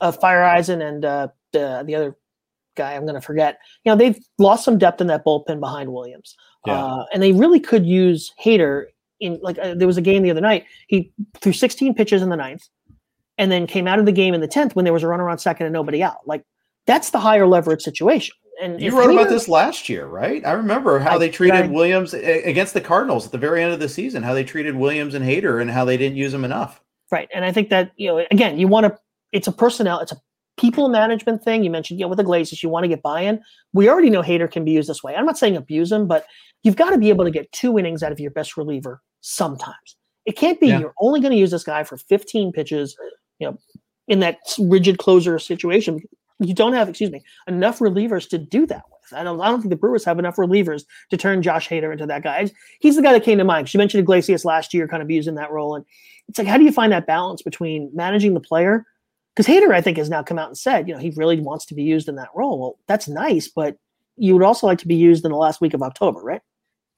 [0.02, 2.16] of Feyereisen and uh, the the other
[2.76, 3.58] guy I'm going to forget.
[3.84, 6.36] You know, they've lost some depth in that bullpen behind Williams,
[6.68, 6.84] yeah.
[6.84, 8.86] uh, and they really could use Hader
[9.20, 10.66] in like uh, there was a game the other night.
[10.88, 12.68] He threw 16 pitches in the ninth,
[13.38, 15.30] and then came out of the game in the tenth when there was a runner
[15.30, 16.26] on second and nobody out.
[16.26, 16.44] Like
[16.86, 18.36] that's the higher leverage situation.
[18.62, 20.46] And you wrote about this last year, right?
[20.46, 23.62] I remember how I, they treated I, Williams eh, against the Cardinals at the very
[23.62, 24.24] end of the season.
[24.24, 26.82] How they treated Williams and Hader, and how they didn't use him enough.
[27.12, 28.98] Right, and I think that you know, again, you want to.
[29.34, 30.00] It's a personnel.
[30.00, 30.18] It's a
[30.58, 31.64] people management thing.
[31.64, 33.42] You mentioned, you know, with the Glazers, you want to get buy-in.
[33.74, 35.16] We already know Hader can be used this way.
[35.16, 36.26] I'm not saying abuse him, but
[36.64, 39.98] you've got to be able to get two innings out of your best reliever sometimes.
[40.26, 40.80] It can't be yeah.
[40.80, 42.96] you're only going to use this guy for 15 pitches,
[43.40, 43.58] you know,
[44.08, 46.02] in that rigid closer situation.
[46.40, 49.18] You don't have, excuse me, enough relievers to do that with.
[49.18, 52.06] I don't, I don't think the Brewers have enough relievers to turn Josh Hader into
[52.08, 52.52] that guy.
[52.80, 53.70] He's the guy that came to mind.
[53.70, 55.76] She mentioned Iglesias last year, kind of using that role.
[55.76, 55.86] And
[56.28, 58.86] it's like, how do you find that balance between managing the player
[59.36, 61.66] because Hader, I think, has now come out and said, you know, he really wants
[61.66, 62.58] to be used in that role.
[62.58, 63.78] Well, that's nice, but
[64.16, 66.42] you would also like to be used in the last week of October, right?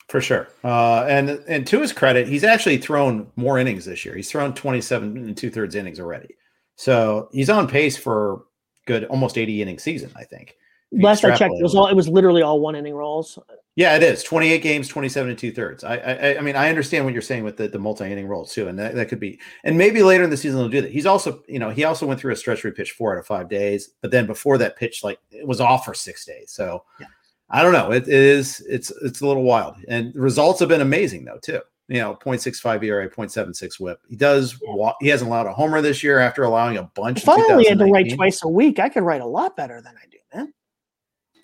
[0.10, 0.48] For sure.
[0.64, 4.16] Uh, and and to his credit, he's actually thrown more innings this year.
[4.16, 6.36] He's thrown 27 and two thirds innings already.
[6.76, 8.44] So he's on pace for
[8.86, 10.56] good, almost 80 inning season, I think.
[10.94, 13.38] Last I checked, it was all it was literally all one inning rolls.
[13.76, 14.24] Yeah, it is.
[14.24, 15.84] 28 games, 27 and two thirds.
[15.84, 18.70] I, I I mean, I understand what you're saying with the, the multi-inning rolls too.
[18.70, 20.92] And that, that could be and maybe later in the season they'll do that.
[20.92, 23.20] He's also, you know, he also went through a stretch where he pitched four out
[23.20, 26.52] of five days, but then before that pitch, like it was off for six days.
[26.52, 27.08] So yeah.
[27.50, 27.92] I don't know.
[27.92, 29.76] It, it is it's it's a little wild.
[29.88, 31.62] And results have been amazing though, too.
[31.88, 34.02] You know, 0.65 ERA, 0.76 whip.
[34.10, 34.60] He does
[35.00, 37.24] he hasn't allowed a homer this year after allowing a bunch.
[37.24, 39.82] If I only had to write twice a week, I could write a lot better
[39.82, 40.54] than I do, man.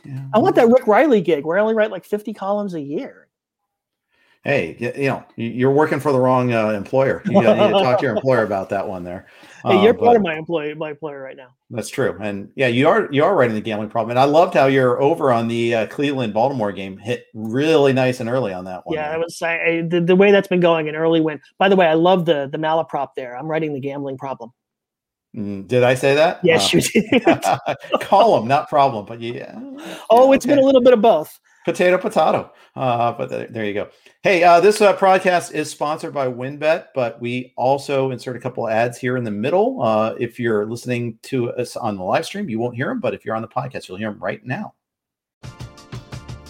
[0.03, 0.25] Yeah.
[0.33, 3.29] I want that Rick Reilly gig where I only write like 50 columns a year.
[4.43, 7.21] Hey, you know, you're working for the wrong uh, employer.
[7.25, 9.27] You need to talk to your employer about that one there.
[9.65, 11.55] Hey, you're uh, part of my employee, my employer right now.
[11.69, 14.11] That's true, and yeah, you are you are writing the gambling problem.
[14.11, 18.19] And I loved how you're over on the uh, Cleveland Baltimore game hit really nice
[18.19, 18.95] and early on that one.
[18.95, 21.39] Yeah, I was I, the the way that's been going an early win.
[21.59, 23.37] By the way, I love the the malaprop there.
[23.37, 24.51] I'm writing the gambling problem.
[25.35, 26.41] Mm, did I say that?
[26.43, 27.43] Yes, uh, you did.
[28.01, 29.59] Column, not problem, but yeah.
[30.09, 31.39] Oh, it's been a little bit of both.
[31.65, 32.51] Potato, potato.
[32.75, 33.89] Uh, but th- there you go.
[34.21, 38.67] Hey, uh, this uh, podcast is sponsored by WynnBET, but we also insert a couple
[38.67, 39.81] ads here in the middle.
[39.81, 43.13] Uh, if you're listening to us on the live stream, you won't hear them, but
[43.13, 44.73] if you're on the podcast, you'll hear them right now.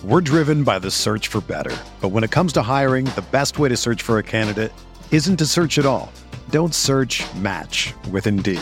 [0.03, 1.75] We're driven by the search for better.
[2.01, 4.73] But when it comes to hiring, the best way to search for a candidate
[5.11, 6.11] isn't to search at all.
[6.49, 8.61] Don't search match with Indeed.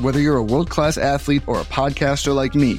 [0.00, 2.78] Whether you're a world class athlete or a podcaster like me,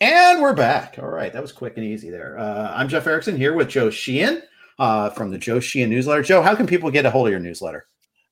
[0.00, 0.98] And we're back.
[0.98, 2.38] All right, that was quick and easy there.
[2.38, 4.42] Uh, I'm Jeff Erickson here with Joe Sheehan
[4.78, 6.22] uh, from the Joe Sheehan newsletter.
[6.22, 7.86] Joe, how can people get a hold of your newsletter?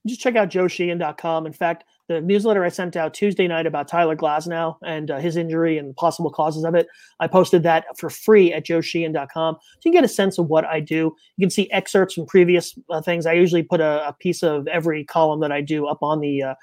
[0.06, 1.46] Just check out joesheehan.com.
[1.46, 5.38] In fact, the newsletter I sent out Tuesday night about Tyler Glasnow and uh, his
[5.38, 6.86] injury and possible causes of it,
[7.18, 9.54] I posted that for free at joesheehan.com.
[9.54, 11.16] So you get a sense of what I do.
[11.38, 13.24] You can see excerpts from previous uh, things.
[13.24, 16.42] I usually put a, a, piece of every column that I do up on the
[16.42, 16.54] uh,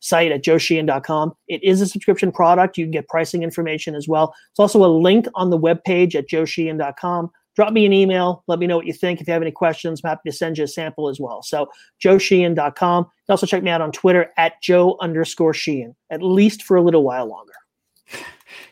[0.00, 1.32] site at joesheehan.com.
[1.48, 2.76] It is a subscription product.
[2.76, 4.34] You can get pricing information as well.
[4.50, 7.30] It's also a link on the webpage at joesheehan.com.
[7.56, 8.44] Drop me an email.
[8.46, 9.20] Let me know what you think.
[9.20, 11.42] If you have any questions, I'm happy to send you a sample as well.
[11.42, 11.68] So
[12.02, 13.04] joesheehan.com.
[13.04, 16.82] You also check me out on Twitter at joe underscore sheehan, at least for a
[16.82, 17.52] little while longer.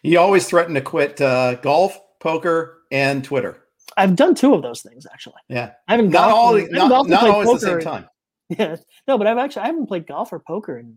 [0.03, 3.62] You always threaten to quit uh, golf, poker, and Twitter.
[3.97, 5.35] I've done two of those things actually.
[5.49, 7.67] Yeah, I haven't not golfed, all, I haven't not, golfed not played always at the
[7.67, 8.09] same time.
[8.51, 10.97] Yeah, no, but I've actually I haven't played golf or poker in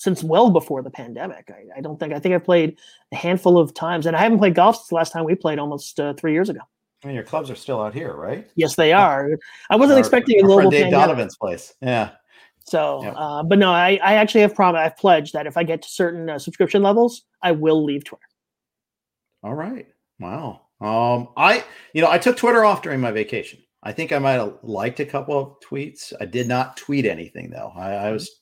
[0.00, 1.50] since well before the pandemic.
[1.50, 2.78] I, I, don't think I think I've played
[3.12, 5.58] a handful of times, and I haven't played golf since the last time we played
[5.58, 6.60] almost uh, three years ago.
[7.04, 8.48] I mean, your clubs are still out here, right?
[8.56, 9.28] Yes, they are.
[9.68, 11.06] I wasn't Our- expecting a global friend Dave pandemic.
[11.06, 11.74] Donovan's place.
[11.82, 12.10] Yeah.
[12.66, 13.12] So, Yeah.
[13.12, 15.88] uh, but no, I, I actually have prom- I've pledged that if I get to
[15.88, 18.24] certain uh, subscription levels, I will leave Twitter.
[19.42, 19.86] All right.
[20.18, 20.62] Wow.
[20.80, 23.60] Um, I, you know, I took Twitter off during my vacation.
[23.82, 26.12] I think I might have liked a couple of tweets.
[26.20, 27.72] I did not tweet anything though.
[27.74, 28.39] I, I was,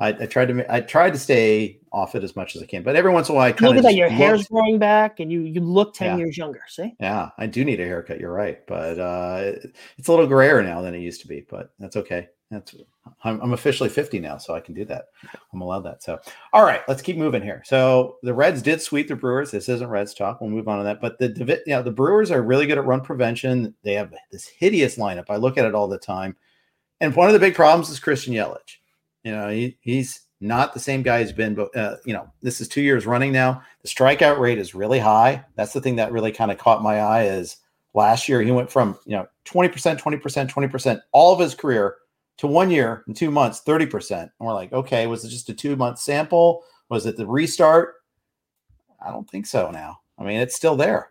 [0.00, 2.82] I, I tried to, I tried to stay off it as much as I can,
[2.82, 5.20] but every once in a while, I Look kind at that, your hair's growing back,
[5.20, 6.24] and you you look ten Yeah.
[6.24, 6.62] years younger.
[6.68, 8.18] See, Yeah, I do need a haircut.
[8.18, 9.52] You're right, but uh,
[9.98, 11.44] it's a little grayer now than it used to be.
[11.48, 12.28] But that's okay.
[12.50, 12.74] That's
[13.24, 15.06] I'm, I'm officially 50 now, so I can do that.
[15.52, 16.02] I'm allowed that.
[16.02, 16.18] So,
[16.52, 17.62] all right, let's keep moving here.
[17.64, 19.50] So the Reds did sweep the Brewers.
[19.52, 20.40] This isn't Reds talk.
[20.40, 21.00] We'll move on to that.
[21.00, 23.74] But the you know, the Brewers are really good at run prevention.
[23.84, 25.26] They have this hideous lineup.
[25.28, 26.36] I look at it all the time,
[27.00, 28.78] and one of the big problems is Christian Yelich.
[29.24, 32.60] You know, he, he's not the same guy he's been, but uh, you know, this
[32.60, 33.62] is two years running now.
[33.82, 35.44] The strikeout rate is really high.
[35.56, 37.24] That's the thing that really kind of caught my eye.
[37.24, 37.56] Is
[37.94, 41.96] last year he went from you know 20%, 20%, 20% all of his career
[42.38, 44.12] to one year in two months, 30%.
[44.22, 46.62] And we're like, okay, was it just a two month sample?
[46.88, 47.96] Was it the restart?
[49.04, 50.00] I don't think so now.
[50.18, 51.10] I mean, it's still there.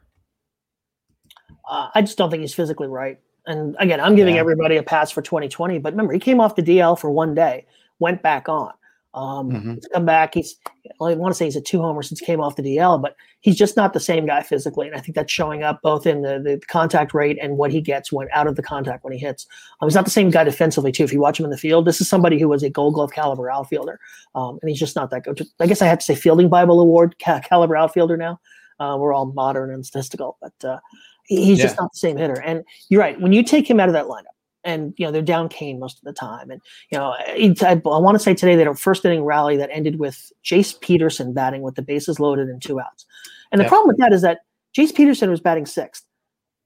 [1.70, 3.20] uh, I just don't think he's physically right.
[3.46, 4.42] And again, I'm giving Yeah.
[4.42, 7.66] everybody a pass for 2020, but remember, he came off the DL for one day,
[8.00, 8.72] went back on.
[9.16, 9.76] Um, Mhm.
[9.76, 10.36] He's come back.
[10.36, 10.56] He's
[11.02, 13.16] I want to say he's a two homer since he came off the DL, but
[13.42, 16.22] he's just not the same guy physically, and I think that's showing up both in
[16.22, 19.18] the, the contact rate and what he gets when out of the contact when he
[19.20, 19.48] hits.
[19.82, 21.04] Um, he's not the same guy defensively too.
[21.04, 23.12] If you watch him in the field, this is somebody who was a Gold Glove
[23.12, 24.00] caliber outfielder,
[24.36, 25.42] um, and he's just not that good.
[25.60, 28.40] I guess I have to say Fielding Bible Award ca- caliber outfielder now.
[28.80, 30.80] Uh, we're all modern and statistical, but uh,
[31.26, 32.40] he- he's just not the same hitter.
[32.42, 33.20] And you're right.
[33.20, 35.98] When you take him out of that lineup, and you know they're down Cain most
[35.98, 39.06] of the time, and you know I, I, want to say today that a first
[39.06, 43.06] inning rally that ended with Jace Peterson batting with the bases loaded and two outs.
[43.52, 43.70] And the Yeah.
[43.70, 44.40] problem with that is that
[44.78, 46.04] Jace Peterson was batting sixth.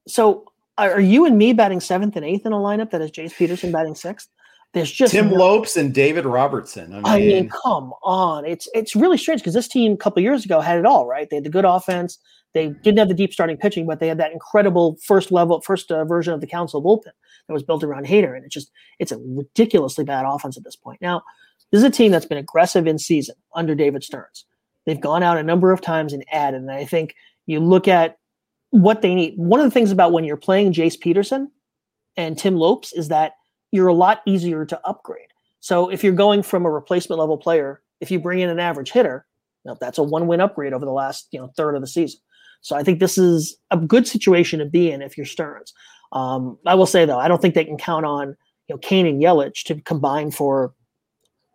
[0.06, 0.44] So
[0.78, 3.34] are are you and me batting seventh and eighth in a lineup that is Jace
[3.34, 4.28] Peterson batting sixth?
[4.74, 6.92] There's just Tim no- Lopes and David Robertson.
[6.92, 8.44] I mean, I mean, come on.
[8.44, 11.30] It's it's really strange because this team a couple years ago had it all, right?
[11.30, 12.18] They had the good offense.
[12.54, 15.90] They didn't have the deep starting pitching, but they had that incredible first level, first
[15.90, 17.12] uh, version of the Counsell bullpen
[17.46, 18.34] that was built around Hader.
[18.34, 21.00] And it's just it's a ridiculously bad offense at this point.
[21.00, 21.22] Now,
[21.70, 24.44] this is a team that's been aggressive in season under David Stearns.
[24.86, 26.62] They've gone out a number of times and added.
[26.62, 27.14] And I think
[27.46, 28.18] you look at
[28.70, 29.34] what they need.
[29.36, 31.50] One of the things about when you're playing Jace Peterson
[32.16, 33.34] and Tim Lopes is that
[33.74, 35.26] you're a lot easier to upgrade.
[35.58, 38.92] So if you're going from a replacement level player, if you bring in an average
[38.92, 39.26] hitter,
[39.64, 42.20] now that's a one win upgrade over the last you know third of the season.
[42.60, 45.74] So I think this is a good situation to be in if you're Stearns.
[46.12, 48.36] Um, I will say though, I don't think they can count on
[48.68, 50.72] you know Cain and Yelich to combine for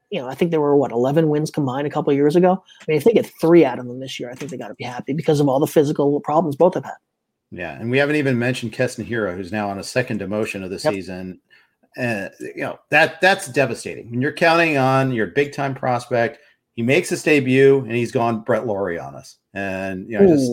[0.10, 2.64] you know, I think there were what 11 wins combined a couple years ago.
[2.82, 4.70] I mean, if they get three out of them this year, I think they got
[4.70, 6.96] to be happy because of all the physical problems both have had.
[7.52, 10.70] Yeah, and we haven't even mentioned Keston Hiura, who's now on a second demotion of
[10.70, 10.94] the yep.
[10.94, 11.40] season.
[11.98, 14.12] And you know that that's devastating.
[14.12, 16.40] When you're counting on your big time prospect,
[16.76, 19.38] he makes his debut and he's gone Brett Lawrie on us.
[19.54, 20.52] And you know, just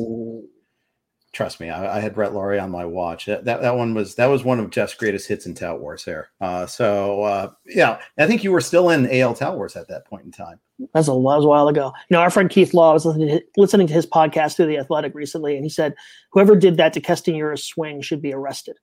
[1.36, 3.26] trust me, I, I, had Brett Lawrie on my watch.
[3.26, 6.04] That, that, that one was that was one of Jeff's greatest hits in Tout Wars
[6.04, 6.30] there.
[6.40, 10.06] Uh, so uh, yeah, I think you were still in AL Tout Wars at that
[10.06, 10.58] point in time.
[10.94, 11.92] That's a, that was a while ago.
[12.08, 14.66] You know, our friend Keith Law was listening to his, listening to his podcast through
[14.66, 15.94] the Athletic recently, and he said
[16.32, 18.78] whoever did that to Keston Hiura's swing should be arrested.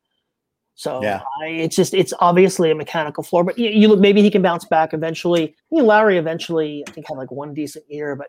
[0.75, 1.21] So yeah.
[1.41, 4.41] I, it's just it's obviously a mechanical floor, but you, you, look maybe he can
[4.41, 5.49] bounce back eventually.
[5.49, 8.27] I mean, Lawrie eventually I think had like one decent year, but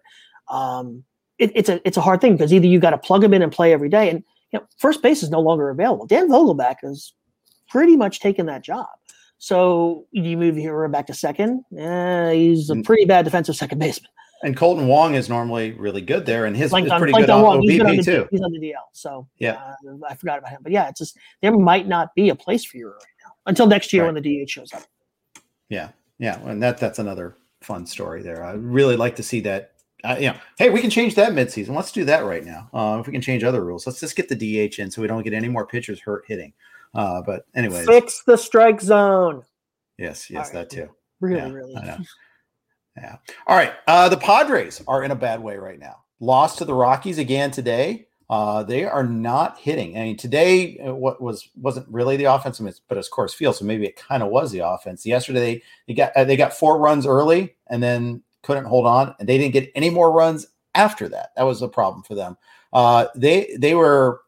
[0.54, 1.04] um,
[1.38, 3.42] it, it's a it's a hard thing because either you got to plug him in
[3.42, 4.22] and play every day, and
[4.52, 6.06] you know first base is no longer available.
[6.06, 7.14] Dan Vogelbach has
[7.68, 8.86] pretty much taken that job.
[9.38, 11.64] So you move here back to second.
[11.76, 12.84] Eh, he's a mm.
[12.84, 14.10] pretty bad defensive second baseman.
[14.42, 17.60] And Kolten Wong is normally really good there, and his is pretty good on, on
[17.60, 18.28] OBP on the, too.
[18.30, 20.60] He's on the DL, so yeah, uh, I forgot about him.
[20.62, 23.66] But yeah, it's just there might not be a place for you right now until
[23.66, 24.12] next year right.
[24.12, 24.82] when the DH shows up.
[25.70, 28.44] Yeah, yeah, and that that's another fun story there.
[28.44, 29.74] I really like to see that
[30.04, 31.74] uh, you know, hey, we can change that midseason.
[31.74, 32.68] Let's do that right now.
[32.74, 35.08] Uh, if we can change other rules, let's just get the DH in so we
[35.08, 36.52] don't get any more pitchers hurt hitting.
[36.94, 39.42] Uh, but anyway, fix the strike zone.
[39.98, 40.68] Yes, yes, right.
[40.68, 40.90] that too.
[41.20, 41.74] Really, yeah, really.
[42.96, 43.16] Yeah.
[43.46, 43.72] All right.
[43.86, 46.04] Uh, the Padres are in a bad way right now.
[46.20, 48.06] Lost to the Rockies again today.
[48.30, 49.98] Uh, they are not hitting.
[49.98, 53.64] I mean, today uh, what was wasn't really the offense, but of course Field, so
[53.64, 55.04] maybe it kind of was the offense.
[55.04, 59.14] Yesterday they, they got uh, they got four runs early and then couldn't hold on,
[59.18, 61.30] and they didn't get any more runs after that.
[61.36, 62.38] That was a problem for them.
[62.72, 64.22] Uh, they they were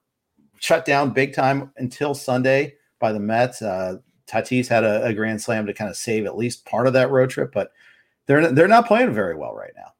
[0.59, 3.63] shut down big time until Sunday by the Mets.
[3.63, 3.97] Uh,
[4.27, 7.11] Tatis had a, a grand slam to kind of save at least part of that
[7.11, 7.71] road trip, but
[8.27, 9.93] they're they're not playing very well right now.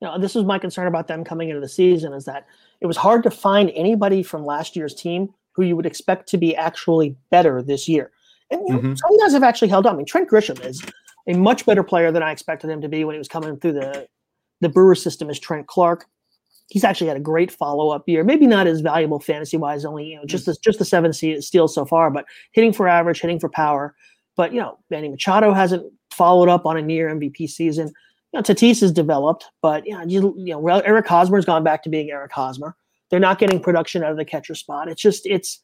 [0.00, 2.46] You know, this was my concern about them coming into the season is that
[2.80, 6.38] it was hard to find anybody from last year's team who you would expect to
[6.38, 8.12] be actually better this year.
[8.50, 8.94] And you know, mm-hmm.
[8.94, 9.94] some guys have actually held on.
[9.94, 10.82] I mean, Trent Grisham is
[11.26, 13.74] a much better player than I expected him to be when he was coming through
[13.74, 14.08] the
[14.60, 16.06] the Brewer system as Trent Clark.
[16.68, 18.22] He's actually had a great follow up year.
[18.24, 21.74] Maybe not as valuable fantasy wise, only you know just the, just the seven steals
[21.74, 23.94] so far, but hitting for average, hitting for power.
[24.36, 27.86] But you know, Manny Machado hasn't followed up on a near MVP season.
[28.32, 31.82] You know, Tatis has developed, but you know, you, you know, Eric Hosmer's gone back
[31.84, 32.76] to being Eric Hosmer.
[33.10, 34.88] They're not getting production out of the catcher spot.
[34.90, 35.62] It's just it's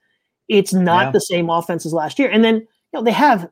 [0.49, 1.11] it's not yeah.
[1.11, 2.31] the same offense as last year.
[2.31, 3.51] And then you know they have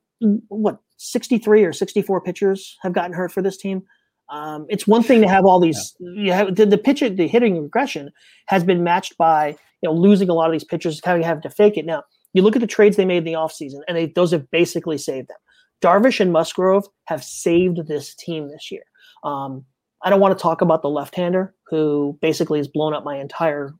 [0.49, 3.83] what 63 or 64 pitchers have gotten hurt for this team.
[4.31, 5.95] Um, it's one thing to have all these.
[5.99, 6.23] Yeah.
[6.23, 8.11] You have the, the pitcher, the hitting regression
[8.47, 9.49] has been matched by
[9.83, 11.85] you know losing a lot of these pitchers, having having to fake it.
[11.85, 14.51] Now you look at the trades they made in the offseason, and they, those have
[14.51, 15.37] basically saved them.
[15.83, 18.85] Darvish and Musgrove have saved this team this year.
[19.25, 19.65] Um,
[20.03, 23.75] I don't want to talk about the left-hander who basically has blown up my entire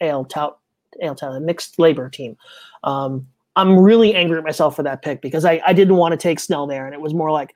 [0.00, 0.58] AL tout,
[1.02, 2.36] AL tout, mixed LABR team.
[2.82, 3.26] Um,
[3.56, 6.40] I'm really angry at myself for that pick because I, I didn't want to take
[6.40, 7.54] Snell there, and it was more like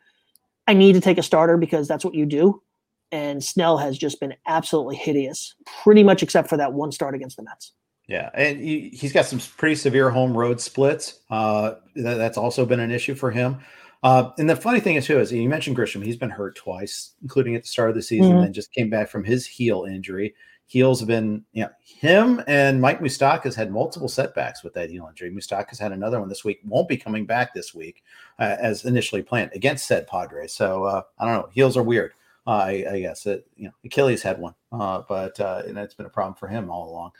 [0.66, 2.62] I need to take a starter because that's what you do.
[3.10, 7.36] And Snell has just been absolutely hideous, pretty much except for that one start against
[7.36, 7.72] the Mets.
[8.08, 11.20] Yeah, and he, has got some pretty severe home road splits.
[11.30, 13.58] Uh, that, that's also been an issue for him.
[14.02, 16.02] Uh, and the funny thing is, too, is you mentioned Grisham.
[16.02, 18.44] He's been hurt twice, including at the start of the season, mm-hmm.
[18.44, 20.34] and just came back from his heel injury.
[20.68, 25.06] Heels have been, you know, him and Mike Moustakas had multiple setbacks with that heel
[25.08, 25.30] injury.
[25.30, 26.60] Moustakas had another one this week.
[26.62, 28.04] Won't be coming back this week
[28.38, 30.52] uh, as initially planned against said Padres.
[30.52, 31.48] So uh, I don't know.
[31.52, 32.12] Heels are weird.
[32.46, 35.94] Uh, I, I, guess it, you know, Achilles had one, uh, but uh, and it's
[35.94, 37.12] been a problem for him all along.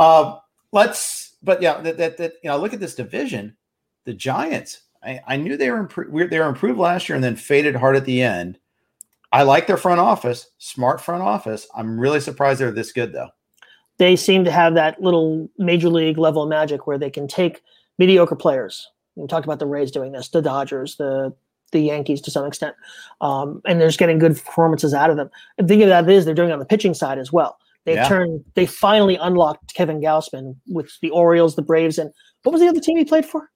[0.00, 0.38] Uh,
[0.72, 3.54] let's, but yeah, that, that, that, you know, look at this division.
[4.06, 6.30] The Giants, I, I knew they were improved.
[6.30, 8.58] They were improved last year and then faded hard at the end.
[9.30, 11.68] I like their front office, smart front office.
[11.76, 13.28] I'm really surprised they're this good though.
[13.98, 17.62] They seem to have that little major league level magic where they can take
[17.98, 18.88] mediocre players.
[19.16, 21.34] We talked about the Rays doing this, the Dodgers, the
[21.72, 22.74] the Yankees to some extent,
[23.20, 25.30] um, and they're just getting good performances out of them.
[25.58, 27.58] And thinking of that is they're doing it on the pitching side as well.
[27.86, 28.08] They yeah.
[28.08, 32.10] turned, they finally unlocked Kevin Gausman with the Orioles, the Braves, and
[32.42, 33.50] what was the other team he played for?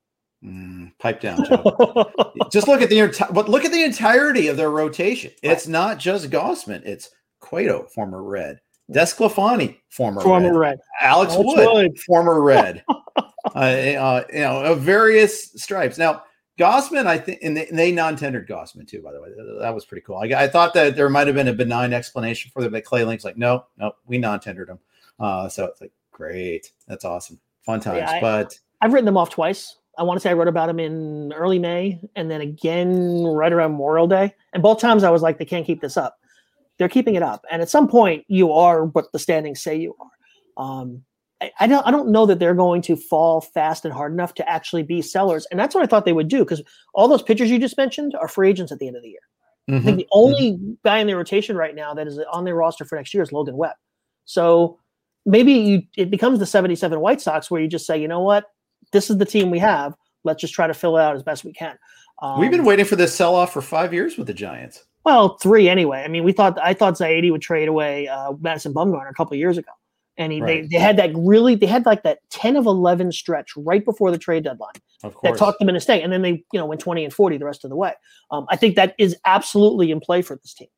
[0.45, 1.39] Mm, pipe down,
[2.53, 5.31] just look at the entire, but look at the entirety of their rotation.
[5.43, 6.83] It's not just Gausman.
[6.85, 7.11] It's
[7.41, 8.61] Cueto, former Red,
[8.93, 10.79] Desclafani, former, former Red, Red.
[11.01, 12.85] Alex, Alex Wood, Wood, former Red.
[13.55, 15.99] uh, uh, you know, of various stripes.
[15.99, 16.23] Now,
[16.59, 19.03] Gausman, I think, and they, they, non-tendered Gausman too.
[19.03, 19.29] By the way,
[19.61, 20.17] that was pretty cool.
[20.17, 23.05] I, I, thought that there might have been a benign explanation for them, but Clay
[23.05, 24.79] Link's like, no, no, we non-tendered them.
[25.19, 27.99] Uh, so it's like, great, that's awesome, fun times.
[27.99, 29.77] Yeah, I, but I've written them off twice.
[29.99, 33.53] I want to say I wrote about them in early May and then again right
[33.53, 34.35] around Memorial Day.
[34.53, 36.19] And both times I was like, they can't keep this up.
[36.79, 37.45] They're keeping it up.
[37.51, 40.63] And at some point, you are what the standings say you are.
[40.65, 41.05] Um,
[41.45, 44.35] I, I don't I don't know that they're going to fall fast and hard enough
[44.35, 45.47] to actually be sellers.
[45.51, 46.63] And that's what I thought they would do because
[46.95, 49.21] all those pitchers you just mentioned are free agents at the end of the year.
[49.71, 49.79] Mm-hmm.
[49.79, 52.85] I think the only guy in their rotation right now that is on their roster
[52.85, 53.77] for next year is Logan Webb.
[54.25, 54.79] So
[55.27, 58.45] maybe you it becomes the 77 White Sox where you just say, you know what,
[58.93, 59.95] this is the team we have.
[60.25, 61.79] Let's just try to fill it out as best we can.
[62.23, 64.85] Um, We've been um, waiting for this sell off for five years with the Giants.
[65.05, 66.03] Well, three anyway.
[66.03, 69.37] I mean, we thought I thought Zaidi would trade away uh, Madison Bumgarner a couple
[69.37, 69.73] years ago,
[70.17, 70.63] and he, right.
[70.63, 74.11] they they had that really they had like that ten of eleven stretch right before
[74.11, 74.75] the trade deadline
[75.23, 77.45] that talked them into staying, and then they you know went twenty and forty the
[77.45, 77.93] rest of the way.
[78.31, 80.69] Um, I think that is absolutely in play for this team.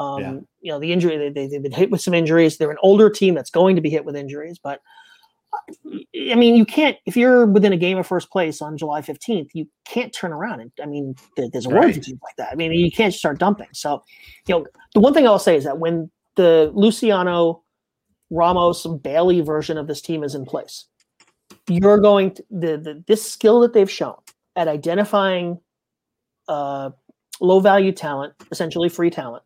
[0.00, 0.32] Um, yeah.
[0.60, 2.56] You know, the injury they, they they've been hit with some injuries.
[2.56, 4.80] They're an older team that's going to be hit with injuries, but
[6.30, 9.50] I mean, you can't if you're within a game of first place on July 15th,
[9.54, 10.60] you can't turn around.
[10.60, 11.94] And I mean, there's a right.
[11.94, 12.52] teams like that.
[12.52, 13.68] I mean, you can't start dumping.
[13.72, 14.02] So,
[14.46, 17.62] you know, the one thing I'll say is that when the Luciano,
[18.30, 20.86] Ramos, Bailey version of this team is in place,
[21.68, 24.16] you're going to the, the this skill that they've shown
[24.56, 25.58] at identifying
[26.48, 26.90] uh,
[27.40, 29.42] low value talent, essentially free talent,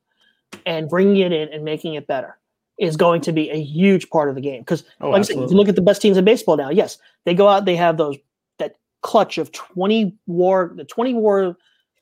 [0.66, 2.38] and bringing it in and making it better
[2.78, 4.60] is going to be a huge part of the game.
[4.60, 6.70] Because, oh, like I said, if you look at the best teams in baseball now,
[6.70, 8.16] yes, they go out, they have those
[8.58, 11.56] that clutch of 20 war, the 20 war,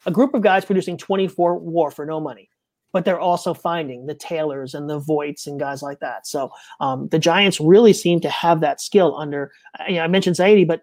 [0.06, 2.49] a group of guys producing 24 war for no money.
[2.92, 6.26] But they're also finding the Taylors and the Voits and guys like that.
[6.26, 9.52] So um, the Giants really seem to have that skill under.
[9.88, 10.82] You know, I mentioned Zaidi, but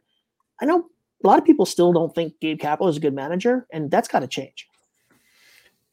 [0.62, 0.86] I know
[1.24, 4.08] a lot of people still don't think Gabe Kapler is a good manager, and that's
[4.08, 4.68] got to change.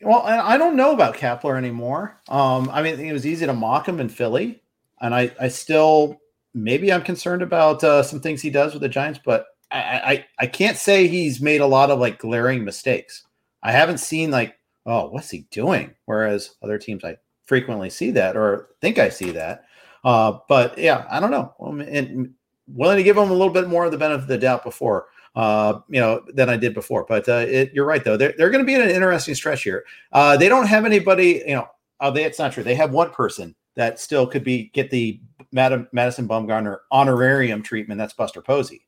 [0.02, 2.20] Well, I don't know about Kapler anymore.
[2.28, 4.62] Um, I mean, it was easy to mock him in Philly,
[5.00, 6.20] and I, I still
[6.54, 10.26] maybe I'm concerned about uh, some things he does with the Giants, but I, I,
[10.40, 13.24] I can't say he's made a lot of like glaring mistakes.
[13.62, 14.56] I haven't seen like,
[14.86, 15.94] oh, what's he doing?
[16.04, 17.16] Whereas other teams, I
[17.46, 19.64] frequently see that or think I see that.
[20.04, 21.54] Uh, but yeah, I don't know.
[21.60, 22.34] and
[22.66, 25.06] willing to give him a little bit more of the benefit of the doubt before
[25.36, 27.04] uh, you know, than I did before.
[27.08, 28.16] But uh, it, you're right, though.
[28.16, 29.84] They're, they're going to be in an interesting stretch here.
[30.12, 31.68] Uh, they don't have anybody, you know,
[32.00, 32.62] oh, they, it's not true.
[32.62, 35.20] They have one person that still could be get the
[35.52, 37.98] Madison Bumgarner honorarium treatment.
[37.98, 38.86] That's Buster Posey.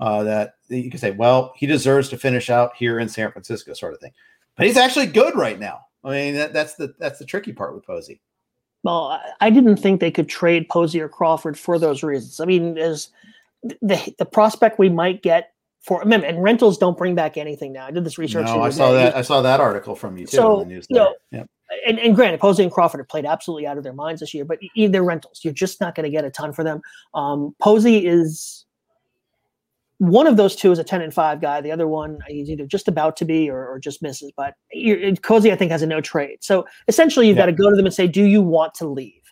[0.00, 3.72] Uh, that you can say, well, he deserves to finish out here in San Francisco,
[3.74, 4.12] sort of thing.
[4.58, 5.86] But he's actually good right now.
[6.04, 8.20] I mean, that, that's the that's the tricky part with Posey.
[8.82, 12.40] Well, I didn't think they could trade Posey or Crawford for those reasons.
[12.40, 13.08] I mean, as
[13.62, 17.86] the the prospect we might get for and rentals don't bring back anything now.
[17.86, 18.46] I did this research.
[18.46, 19.16] No, I saw that.
[19.16, 20.36] I saw that article from you too.
[20.36, 21.44] So, you know, yeah.
[21.86, 24.44] and, and granted, Posey and Crawford have played absolutely out of their minds this year,
[24.44, 25.40] but they're rentals.
[25.44, 26.80] You're just not going to get a ton for them.
[27.14, 28.64] Um, Posey is
[29.98, 31.60] one of those two is a 10 and 5 guy.
[31.60, 34.32] The other one, he's either just about to be or, or just misses.
[34.36, 34.54] But
[35.22, 36.38] Posey, I think, has a no trade.
[36.40, 37.42] So essentially, you've yeah.
[37.42, 39.22] got to go to them and say, Do you want to leave?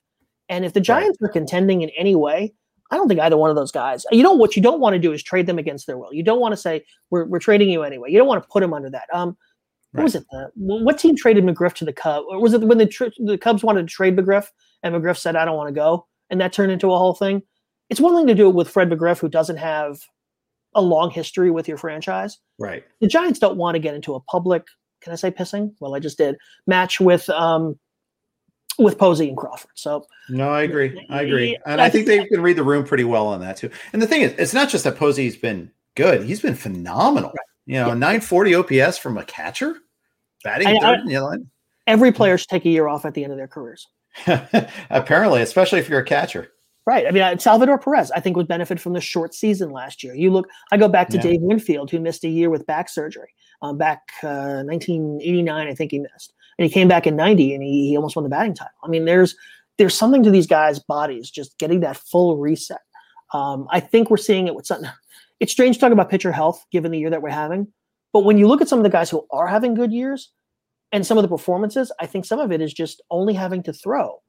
[0.48, 1.28] And if the Giants right.
[1.28, 2.52] are contending in any way,
[2.90, 4.04] I don't think either one of those guys.
[4.10, 6.12] You know what you don't want to do is trade them against their will.
[6.12, 8.10] You don't want to say we're, we're trading you anyway.
[8.10, 9.08] You don't want to put them under that.
[9.12, 9.36] Um,
[9.92, 10.04] what right.
[10.04, 10.24] was it?
[10.30, 12.26] The, what team traded McGriff to the Cubs?
[12.28, 14.48] Or was it when the the Cubs wanted to trade McGriff
[14.82, 17.42] and McGriff said I don't want to go, and that turned into a whole thing?
[17.88, 20.00] It's one thing to do it with Fred McGriff, who doesn't have
[20.76, 22.38] a long history with your franchise.
[22.58, 22.84] Right.
[23.00, 24.66] The Giants don't want to get into a public.
[25.00, 25.74] Can I say pissing?
[25.80, 27.78] Well, I just did match with um,
[28.78, 29.70] with Posey and Crawford.
[29.74, 31.04] So no, I agree.
[31.10, 33.70] I agree, and I think they can read the room pretty well on that too.
[33.92, 37.30] And the thing is, it's not just that Posey's been good; he's been phenomenal.
[37.30, 37.38] Right.
[37.66, 37.94] You know, yeah.
[37.94, 39.76] 940 OPS from a catcher,
[40.44, 41.00] batting I, third.
[41.00, 41.36] I, you know,
[41.86, 43.86] every player should take a year off at the end of their careers.
[44.90, 46.50] Apparently, especially if you're a catcher.
[46.86, 47.06] Right.
[47.06, 50.14] I mean, Salvador Perez, I think, would benefit from the short season last year.
[50.14, 51.22] You look, I go back to yeah.
[51.22, 53.34] Dave Winfield, who missed a year with back surgery.
[53.60, 57.62] Um, back uh, 1989, I think he missed and he came back in 90 and
[57.62, 58.74] he, he almost won the batting title.
[58.82, 59.36] I mean, there's
[59.78, 62.80] there's something to these guys' bodies just getting that full reset.
[63.34, 64.90] Um, I think we're seeing it with something.
[65.38, 67.68] It's strange talking about pitcher health given the year that we're having,
[68.12, 70.30] but when you look at some of the guys who are having good years
[70.92, 73.72] and some of the performances, I think some of it is just only having to
[73.74, 74.22] throw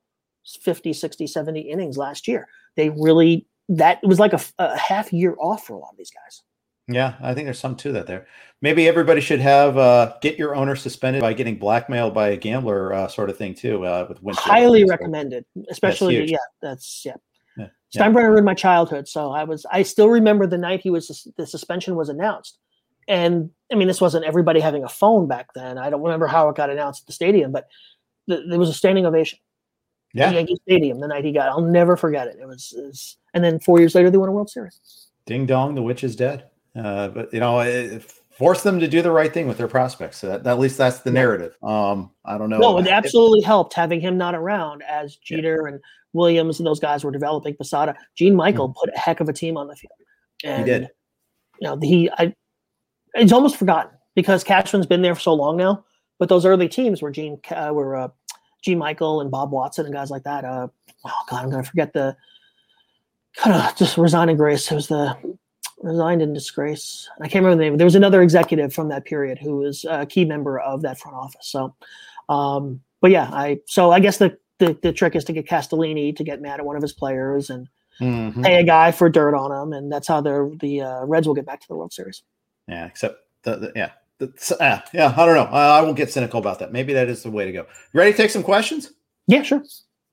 [0.62, 2.48] 50, 60, 70 innings last year.
[2.76, 6.12] They really that was like a, a half year off for a lot of these
[6.12, 6.42] guys.
[6.90, 8.28] Yeah, I think there's some to that there.
[8.62, 12.94] Maybe everybody should have uh, get your owner suspended by getting blackmailed by a gambler,
[12.94, 13.86] uh, sort of thing too.
[13.86, 14.46] Uh, with Winfield.
[14.46, 17.16] highly recommended, especially that's yeah, that's yeah.
[17.58, 17.68] yeah.
[17.94, 21.46] Steinbrenner in my childhood, so I was I still remember the night he was the
[21.46, 22.58] suspension was announced,
[23.10, 25.78] and I mean this wasn't everybody having a phone back then.
[25.78, 27.68] I don't remember how it got announced at the stadium, but
[28.30, 29.40] th- there was a standing ovation.
[30.14, 31.50] Yeah, Yankee Stadium the night he got.
[31.50, 32.38] I'll never forget it.
[32.42, 35.10] It was, it was, and then four years later they won a World Series.
[35.26, 36.46] Ding dong, the witch is dead.
[36.76, 38.04] Uh, but you know, it,
[38.38, 40.18] force them to do the right thing with their prospects.
[40.18, 41.58] So that, at least that's the narrative.
[41.64, 42.60] Um, I don't know.
[42.60, 45.74] No, it absolutely helped having him not around as Jeter yeah.
[45.74, 45.82] and
[46.14, 47.96] Williams and those guys were developing Posada.
[48.16, 48.80] Gene Michael mm-hmm.
[48.80, 49.92] put a heck of a team on the field.
[50.44, 50.90] And, he did.
[51.60, 52.34] You know, he I
[53.16, 55.84] it's almost forgotten because Cashman's been there for so long now.
[56.20, 58.08] But those early teams were Gene uh, were uh,
[58.62, 60.46] Gene Michael and Bob Watson and guys like that.
[60.46, 60.68] Uh,
[61.06, 62.16] oh God, I'm gonna forget the
[63.36, 64.72] kind of just resign in grace.
[64.72, 65.16] It was the
[65.82, 67.10] resigned in disgrace.
[67.22, 67.78] I can't remember the name.
[67.78, 71.18] There was another executive from that period who was a key member of that front
[71.18, 71.48] office.
[71.48, 71.76] So,
[72.30, 76.16] um, but yeah, I so I guess the, the the trick is to get Castellini
[76.16, 77.68] to get mad at one of his players and
[78.02, 78.44] mm-hmm.
[78.44, 81.36] pay a guy for dirt on him, and that's how the the uh, Reds will
[81.36, 82.24] get back to the World Series.
[82.68, 83.92] Yeah, except the, the yeah.
[84.20, 85.44] The, uh, yeah, I don't know.
[85.44, 86.72] I, I won't get cynical about that.
[86.72, 87.68] Maybe that is the way to go.
[87.94, 88.92] Ready to take some questions?
[89.28, 89.64] Yeah, sure.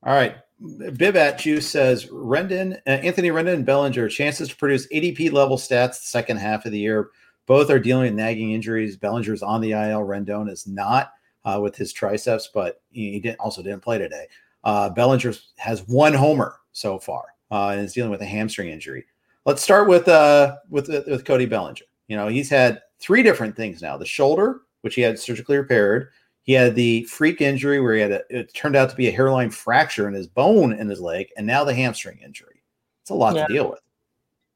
[0.02, 0.36] All right.
[0.62, 6.00] Bibat Juice says Rendon, uh, Anthony Rendon and Bellinger chances to produce ADP level stats
[6.00, 7.10] the second half of the year.
[7.46, 8.96] Both are dealing with nagging injuries.
[8.96, 10.00] Bellinger's on the IL.
[10.00, 11.12] Rendon is not
[11.44, 14.26] uh, with his triceps, but he didn't also didn't play today.
[14.62, 19.04] Uh, Bellinger has one homer so far uh, and is dealing with a hamstring injury.
[19.44, 21.84] Let's start with uh with with Cody Bellinger.
[22.08, 26.08] You know he's had three different things now: the shoulder, which he had surgically repaired,
[26.42, 29.12] he had the freak injury where he had a, it turned out to be a
[29.12, 32.62] hairline fracture in his bone in his leg, and now the hamstring injury.
[33.02, 33.46] It's a lot yeah.
[33.46, 33.80] to deal with.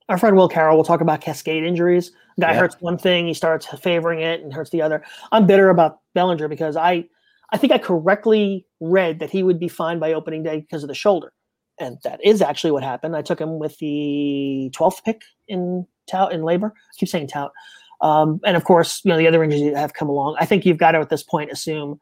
[0.09, 2.12] Our friend Will Carroll will talk about cascade injuries.
[2.40, 2.59] Guy yeah.
[2.59, 5.05] hurts one thing, he starts favoring it and hurts the other.
[5.32, 7.07] I'm bitter about Bellinger because I,
[7.53, 10.88] I think I correctly read that he would be fine by opening day because of
[10.88, 11.32] the shoulder,
[11.78, 13.16] and that is actually what happened.
[13.16, 16.70] I took him with the 12th pick in tout in LABR.
[16.70, 17.53] I keep saying tout.
[18.01, 20.36] Um, and of course, you know, the other injuries that have come along.
[20.38, 22.01] I think you've got to, at this point, assume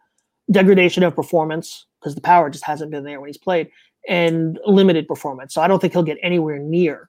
[0.51, 3.70] degradation of performance because the power just hasn't been there when he's played
[4.09, 5.55] and limited performance.
[5.55, 7.09] So I don't think he'll get anywhere near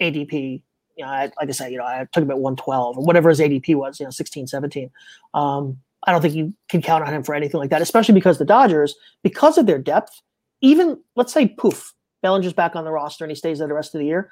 [0.00, 0.62] ADP.
[0.96, 3.40] You know, I, like I said, you know, I took at 112 or whatever his
[3.40, 4.90] ADP was, you know, 16, 17.
[5.32, 8.38] Um, I don't think you can count on him for anything like that, especially because
[8.38, 10.20] the Dodgers, because of their depth,
[10.60, 13.94] even let's say poof, Bellinger's back on the roster and he stays there the rest
[13.94, 14.30] of the year.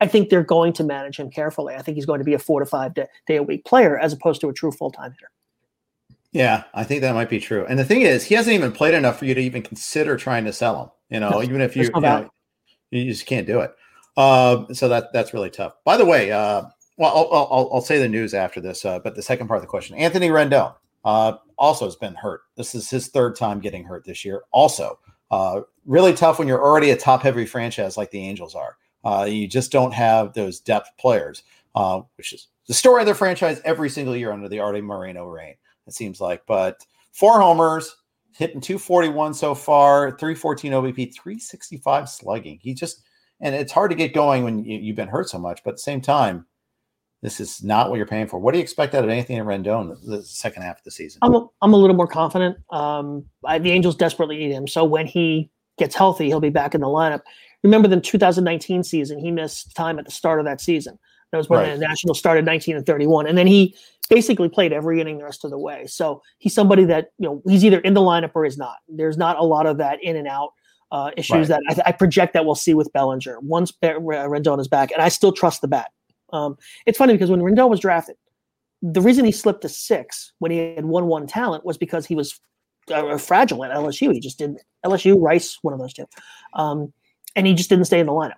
[0.00, 1.74] I think they're going to manage him carefully.
[1.74, 3.98] I think he's going to be a four to five day, day a week player
[3.98, 5.30] as opposed to a true full time hitter.
[6.32, 7.66] Yeah, I think that might be true.
[7.68, 10.44] And the thing is, he hasn't even played enough for you to even consider trying
[10.44, 10.90] to sell him.
[11.10, 12.30] You know, even if you, you, know,
[12.90, 13.74] you just can't do it.
[14.16, 15.74] Uh, so that that's really tough.
[15.84, 16.62] By the way, uh,
[16.96, 19.62] well, I'll, I'll, I'll, say the news after this, uh, but the second part of
[19.62, 20.74] the question, Anthony Rendon
[21.04, 22.42] uh, also has been hurt.
[22.56, 24.42] This is his third time getting hurt this year.
[24.52, 24.98] Also,
[25.30, 28.76] uh, really tough when you're already a top heavy franchise like the Angels are.
[29.04, 31.42] Uh, you just don't have those depth players,
[31.74, 35.26] uh, which is the story of the franchise every single year under the Arte Moreno
[35.26, 35.54] reign,
[35.86, 36.42] it seems like.
[36.46, 37.96] But four homers,
[38.36, 42.58] hitting 241 so far, 314 OBP, 365 slugging.
[42.62, 43.02] He just,
[43.40, 45.76] and it's hard to get going when you, have been hurt so much, but at
[45.76, 46.46] the same time,
[47.22, 48.38] this is not what you're paying for.
[48.38, 51.18] What do you expect out of Anthony Rendon the second half of the season?
[51.22, 52.56] I'm a, I'm a little more confident.
[52.70, 54.66] Um, I, the Angels desperately need him.
[54.66, 57.20] So when he gets healthy, he'll be back in the lineup.
[57.62, 60.98] Remember the 2019 season, he missed time at the start of that season.
[61.30, 61.78] That was when right.
[61.78, 63.26] the Nationals started 19 and 31.
[63.26, 63.76] And then he
[64.08, 65.86] basically played every inning the rest of the way.
[65.86, 68.76] So he's somebody that, you know, he's either in the lineup or he's not.
[68.88, 70.52] There's not a lot of that in and out
[70.90, 71.60] uh, issues right.
[71.66, 74.90] that I, I, project that we'll see with Bellinger once Rendon is back.
[74.90, 75.92] And I still trust the bat.
[76.32, 78.16] Um, it's funny because when Rendon was drafted,
[78.82, 82.16] the reason he slipped to six when he had 1 1 talent was because he
[82.16, 82.40] was
[82.92, 84.12] uh, fragile at LSU.
[84.12, 84.60] He just didn't.
[84.84, 86.06] LSU, Rice, one of those two.
[86.54, 86.92] Um,
[87.36, 88.34] and he just didn't stay in the lineup.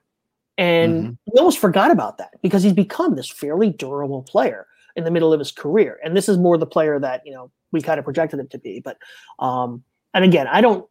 [0.59, 1.13] And mm-hmm.
[1.33, 4.67] we almost forgot about that because he's become this fairly durable player
[4.97, 5.99] in the middle of his career.
[6.05, 8.59] And this is more the player that, you know, we kind of projected him to
[8.59, 8.81] be.
[8.81, 8.99] But
[9.39, 9.83] um,
[10.15, 10.87] and again, I don't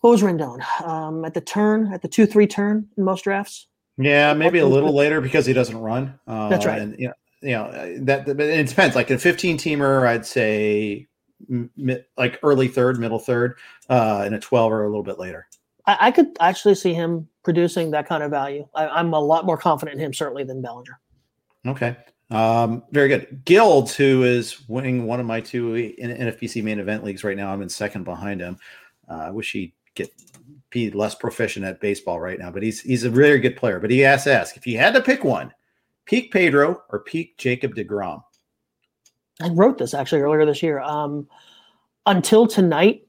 [0.00, 0.62] what was Rendon?
[0.82, 3.66] Um, at the turn, at the two three turn in most drafts.
[3.98, 6.18] Yeah, maybe a little later because he doesn't run.
[6.26, 6.80] Uh, That's right.
[6.80, 8.96] And you know, you know that, it depends.
[8.96, 11.06] Like a 15 teamer, I'd say
[12.16, 13.58] like early third, middle third,
[13.88, 15.46] uh, and a 12 or a little bit later.
[15.90, 18.66] I, I, could actually see him producing that kind of value.
[18.74, 21.00] I, am a lot more confident in him certainly than Bellinger.
[21.66, 21.96] Okay.
[22.30, 23.44] Um, very good.
[23.44, 27.52] Guilds, who is winning one of my two in NFBC main event leagues right now.
[27.52, 28.56] I'm in second behind him.
[29.08, 30.12] Uh, I wish he'd get
[30.70, 33.80] be less proficient at baseball right now, but he's he's a very good player.
[33.80, 35.52] But he has to ask if you had to pick one,
[36.04, 38.22] peak Pedro or peak Jacob DeGrom.
[39.40, 40.78] I wrote this actually earlier this year.
[40.78, 41.26] Um,
[42.06, 43.08] until tonight,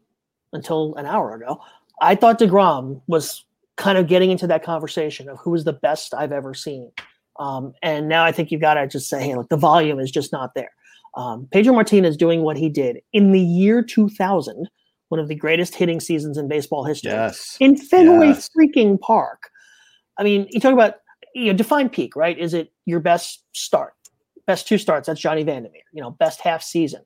[0.54, 1.62] until an hour ago,
[2.02, 3.46] I thought DeGrom was
[3.78, 6.92] kind of getting into that conversation of who is the best I've ever seen.
[7.40, 10.12] Um, and now I think you've got to just say, hey, look, the volume is
[10.12, 10.72] just not there.
[11.16, 14.70] Um, Pedro Martinez doing what he did in the year 2000,
[15.10, 17.58] one of the greatest hitting seasons in baseball history, yes.
[17.60, 18.50] in Fenway yes.
[18.58, 19.50] freaking Park.
[20.18, 20.96] I mean, you talk about
[21.34, 22.38] you know define peak, right?
[22.38, 23.94] Is it your best start?
[24.46, 25.84] best two starts, that's Johnny Vander Meer.
[25.94, 27.02] You know, best half season,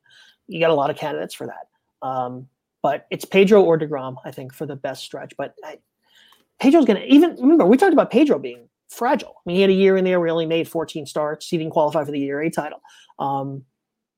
[0.48, 2.06] you got a lot of candidates for that.
[2.06, 2.48] Um,
[2.82, 5.32] but it's Pedro or Degrom, I think, for the best stretch.
[5.36, 5.78] But I,
[6.60, 9.34] Pedro's going to even remember we talked about Pedro being fragile.
[9.38, 11.48] I mean, he had a year in there where he only made 14 starts.
[11.48, 12.80] He didn't qualify for the ERA title.
[13.18, 13.64] Um,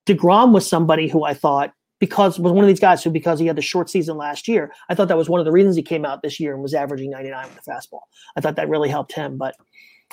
[0.07, 3.47] Degrom was somebody who I thought because was one of these guys who because he
[3.47, 5.83] had the short season last year, I thought that was one of the reasons he
[5.83, 8.03] came out this year and was averaging 99 with the fastball.
[8.37, 9.57] I thought that really helped him, but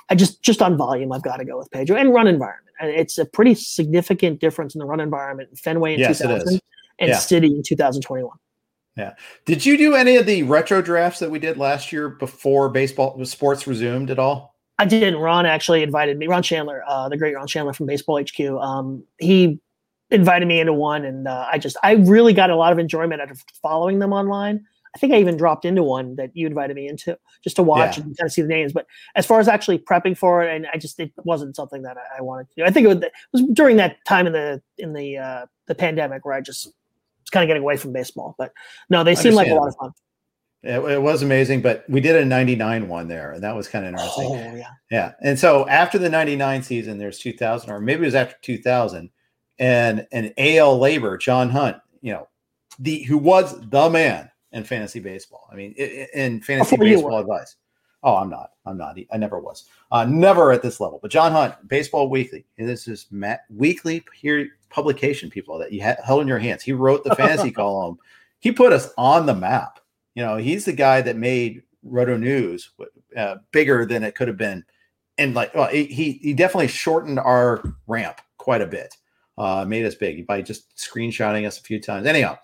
[0.09, 2.75] I just just on volume, I've got to go with Pedro and run environment.
[2.79, 6.59] And it's a pretty significant difference in the run environment in Fenway in yes, 2000
[6.99, 7.17] and yeah.
[7.17, 8.31] City in 2021.
[8.95, 9.13] Yeah.
[9.45, 13.23] Did you do any of the retro drafts that we did last year before baseball
[13.25, 14.55] sports resumed at all?
[14.77, 15.19] I didn't.
[15.19, 16.27] Ron actually invited me.
[16.27, 18.39] Ron Shandler, uh, the great Ron Shandler from Baseball HQ.
[18.61, 19.59] Um, he
[20.11, 23.21] invited me into one, and uh, I just I really got a lot of enjoyment
[23.21, 24.65] out of following them online.
[24.93, 27.97] I think I even dropped into one that you invited me into just to watch
[27.97, 28.03] yeah.
[28.03, 28.71] and kind of see the names.
[28.71, 28.85] But
[29.15, 32.19] as far as actually prepping for it, and I just it wasn't something that I,
[32.19, 32.63] I wanted to do.
[32.63, 35.75] I think it was, it was, during that time in the in the uh, the
[35.75, 36.73] pandemic where I just
[37.25, 38.35] was kind of getting away from baseball.
[38.37, 38.53] But
[38.89, 39.91] no, they seem like a lot of fun.
[40.63, 43.85] It, it, was amazing, but we did a 99 one there, and that was kind
[43.85, 44.25] of interesting.
[44.25, 44.69] Oh, yeah.
[44.89, 45.11] Yeah.
[45.21, 49.11] And so after the 99 season, there's 2000, or maybe it was after 2000,
[49.59, 52.27] and an AL LABR, John Hunt, you know,
[52.79, 55.47] the who was the man in fantasy baseball.
[55.51, 57.55] I mean, in fantasy baseball advice.
[58.01, 58.51] Oh, I'm not.
[58.65, 58.97] I'm not.
[59.11, 59.65] I never was.
[59.91, 60.99] Uh, never at this level.
[61.01, 62.45] But John Hunt, Baseball Weekly.
[62.57, 65.29] This is Matt weekly here publication.
[65.29, 66.61] People that you had held in your hands.
[66.61, 67.97] He wrote the fantasy column.
[68.39, 69.79] He put us on the map.
[70.13, 72.71] You know, he's the guy that made Roto News
[73.17, 74.63] uh, bigger than it could have been,
[75.17, 78.95] and like, well, he he definitely shortened our ramp quite a bit.
[79.37, 82.07] Uh, made us big by just screenshotting us a few times.
[82.07, 82.37] Anyhow,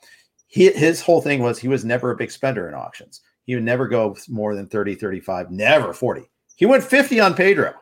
[0.47, 3.21] he, his whole thing was he was never a big spender in auctions.
[3.45, 6.29] He would never go more than 30, 35, never 40.
[6.57, 7.73] He went 50 on Pedro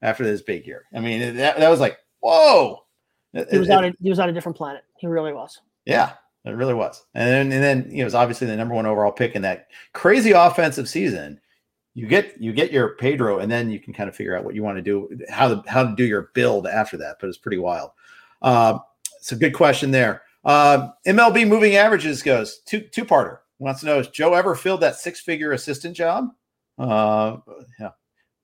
[0.00, 0.84] after this big year.
[0.94, 2.83] I mean, that, that was like, whoa.
[3.50, 4.84] He was, it, on a, he was on a different planet.
[4.98, 5.60] He really was.
[5.84, 6.12] Yeah,
[6.44, 7.04] it really was.
[7.14, 9.42] And then, and then you know, it was obviously the number one overall pick in
[9.42, 11.40] that crazy offensive season.
[11.94, 14.54] You get you get your Pedro, and then you can kind of figure out what
[14.54, 17.16] you want to do, how to how to do your build after that.
[17.20, 17.90] But it's pretty wild.
[18.42, 18.78] Uh,
[19.18, 20.22] it's a good question there.
[20.44, 23.38] Uh, MLB moving averages goes two two parter.
[23.58, 26.30] Wants to know has Joe ever filled that six figure assistant job?
[26.78, 27.36] Uh,
[27.78, 27.90] yeah,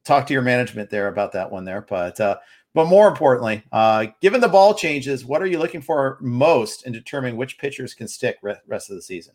[0.05, 1.83] talk to your management there about that one there.
[1.83, 2.39] But uh,
[2.75, 6.93] but more importantly, uh, given the ball changes, what are you looking for most in
[6.93, 9.35] determining which pitchers can stick re- rest of the season?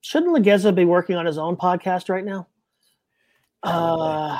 [0.00, 2.48] Shouldn't Legueza be working on his own podcast right now?
[3.62, 4.36] Uh,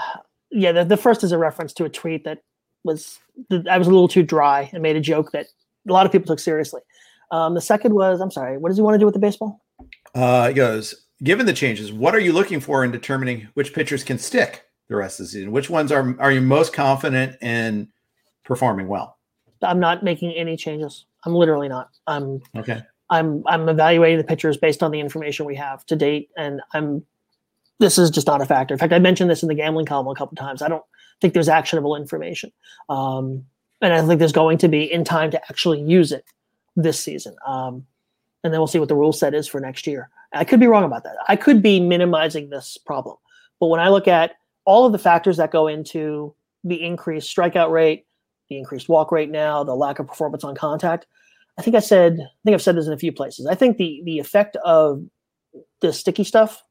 [0.50, 2.42] yeah, the, the first is a reference to a tweet that
[2.84, 3.20] was
[3.68, 5.46] I was a little too dry and made a joke that
[5.88, 6.80] a lot of people took seriously.
[7.30, 9.64] Um, the second was, I'm sorry, what does he want to do with the baseball?
[10.14, 14.02] Uh, he goes, given the changes, what are you looking for in determining which pitchers
[14.02, 15.52] can stick the rest of the season?
[15.52, 17.91] Which ones are are you most confident in
[18.44, 19.18] performing well?
[19.62, 21.06] I'm not making any changes.
[21.24, 21.90] I'm literally not.
[22.06, 22.82] I'm okay.
[23.10, 27.04] I'm I'm evaluating the pitchers based on the information we have to date, and I'm.
[27.78, 28.74] This is just not a factor.
[28.74, 30.62] In fact, I mentioned this in the gambling column a couple times.
[30.62, 30.84] I don't
[31.20, 32.52] think there's actionable information.
[32.88, 33.44] Um,
[33.80, 36.24] and I think there's going to be in time to actually use it
[36.76, 37.34] this season.
[37.44, 37.86] Um,
[38.44, 40.10] and then we'll see what the rule set is for next year.
[40.32, 41.16] I could be wrong about that.
[41.28, 43.16] I could be minimizing this problem,
[43.60, 46.34] but when I look at all of the factors that go into
[46.64, 48.06] the increased strikeout rate,
[48.52, 51.06] the increased walk rate now, the lack of performance on contact,
[51.58, 53.46] I think I said I think I've said this in a few places.
[53.46, 55.04] I think the the effect of
[55.80, 56.62] the sticky stuff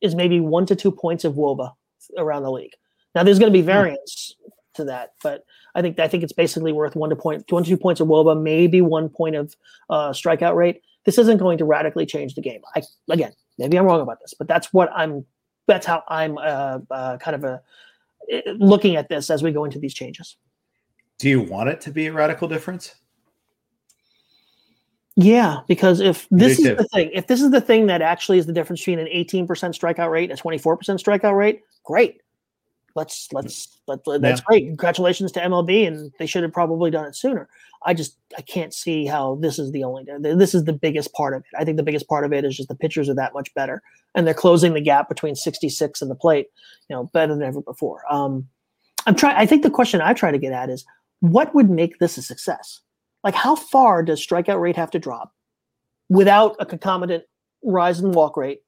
[0.00, 1.72] is maybe one to two points of WOBA
[2.18, 2.74] around the league.
[3.14, 3.66] Now there's going to be hmm.
[3.66, 4.34] variance
[4.74, 7.70] to that, but I think I think it's basically worth one to point one to
[7.70, 9.54] two points of WOBA, maybe one point of
[9.88, 10.82] uh, strikeout rate.
[11.04, 12.60] This isn't going to radically change the game.
[12.74, 15.24] I again, maybe I'm wrong about this, but that's what I'm.
[15.68, 17.60] That's how I'm uh, uh, kind of a
[18.32, 20.36] uh, looking at this as we go into these changes.
[21.18, 22.94] Do you want it to be a radical difference?
[25.18, 28.44] Yeah, because if this is the thing, if this is the thing that actually is
[28.44, 32.20] the difference between an 18% strikeout rate and a 24% strikeout rate, great
[32.96, 34.44] let's let's let, that's yeah.
[34.46, 34.66] great.
[34.66, 37.48] Congratulations to MLB, and they should have probably done it sooner.
[37.84, 41.34] I just I can't see how this is the only this is the biggest part
[41.34, 41.56] of it.
[41.56, 43.82] I think the biggest part of it is just the pitchers are that much better,
[44.14, 46.48] and they're closing the gap between 66 and the plate,
[46.88, 48.02] you know, better than ever before.
[48.10, 48.48] Um,
[49.06, 49.36] I'm trying.
[49.36, 50.84] I think the question I try to get at is
[51.20, 52.80] what would make this a success?
[53.24, 55.32] Like, how far does strikeout rate have to drop
[56.08, 57.24] without a concomitant
[57.64, 58.60] rise in walk rate?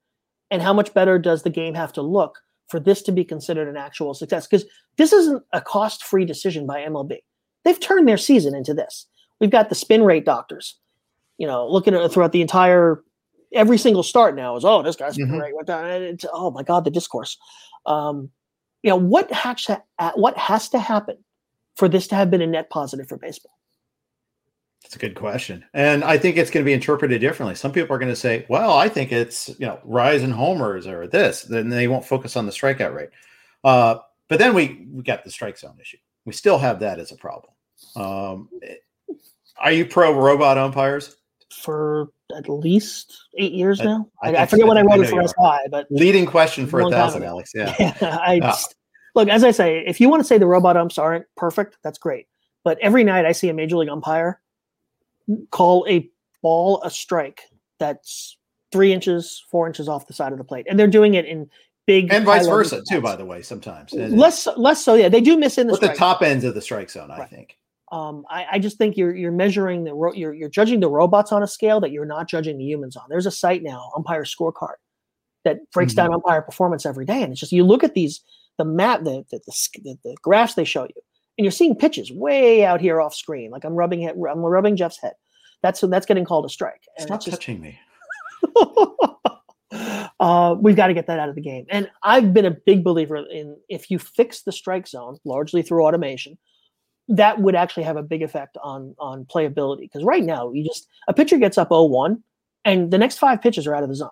[0.51, 2.39] And how much better does the game have to look
[2.69, 4.65] for this to be considered an actual success because
[4.97, 7.17] this isn't a cost free decision by MLB.
[7.65, 9.07] They've turned their season into this.
[9.39, 10.77] We've got the spin rate doctors,
[11.37, 13.03] you know, looking at throughout the entire
[13.51, 15.39] every single start now is oh this guy's spin mm-hmm.
[15.39, 15.85] rate went down.
[15.85, 17.37] It's, oh my god, the discourse.
[17.85, 18.29] Um,
[18.83, 19.81] you know what has to,
[20.15, 21.17] what has to happen
[21.79, 23.57] for this to have been a net positive for baseball?
[24.83, 25.63] That's a good question.
[25.73, 27.55] And I think it's going to be interpreted differently.
[27.55, 30.87] Some people are going to say, well, I think it's, you know, rise in homers
[30.87, 31.43] or this.
[31.43, 33.09] Then they won't focus on the strikeout rate.
[33.63, 35.97] Uh, but then we, we got the strike zone issue.
[36.25, 37.53] We still have that as a problem.
[37.95, 38.49] Um,
[39.57, 41.15] are you pro robot umpires?
[41.63, 44.09] For at least eight years I- now.
[44.21, 46.81] I I, I, forget I what I I it for SI, but Leading question for
[46.81, 47.23] a thousand.
[47.23, 47.51] Alex.
[47.55, 47.73] Yeah.
[48.01, 48.47] I Yeah.
[48.47, 48.75] just-
[49.19, 51.97] look, as I say, if you want to say the robot umps aren't perfect, that's
[51.97, 52.27] great.
[52.63, 54.41] But every night I see a major league umpire
[55.51, 56.09] call a
[56.41, 57.41] ball a strike
[57.79, 58.37] that's
[58.71, 61.49] three inches, four inches off the side of the plate, and they're doing it in
[61.85, 63.93] big And vice versa, too, by the way, sometimes.
[63.93, 64.93] Less, less so.
[64.93, 67.25] Yeah, they do miss in the with the top ends of the strike zone, I
[67.25, 67.57] think.
[67.91, 71.31] um, I, I just think you're you're measuring the ro- you're you're judging the robots
[71.31, 73.05] on a scale that you're not judging the humans on.
[73.09, 74.75] There's a site now, umpire scorecard,
[75.45, 78.21] that breaks down umpire performance every day, and it's just you look at these
[78.59, 81.01] the map the the, the the the graphs they show you,
[81.37, 83.49] and you're seeing pitches way out here off screen.
[83.49, 85.13] Like I'm rubbing it, I'm rubbing Jeff's head.
[85.63, 86.83] That's that's getting called a strike.
[86.97, 87.79] And Stop it's just, touching me.
[90.19, 91.65] uh, we've got to get that out of the game.
[91.69, 95.85] And I've been a big believer in if you fix the strike zone largely through
[95.85, 96.37] automation,
[97.07, 99.81] that would actually have a big effect on on playability.
[99.81, 102.21] Because right now, you just a pitcher gets up 0-1,
[102.65, 104.09] and the next five pitches are out of the zone.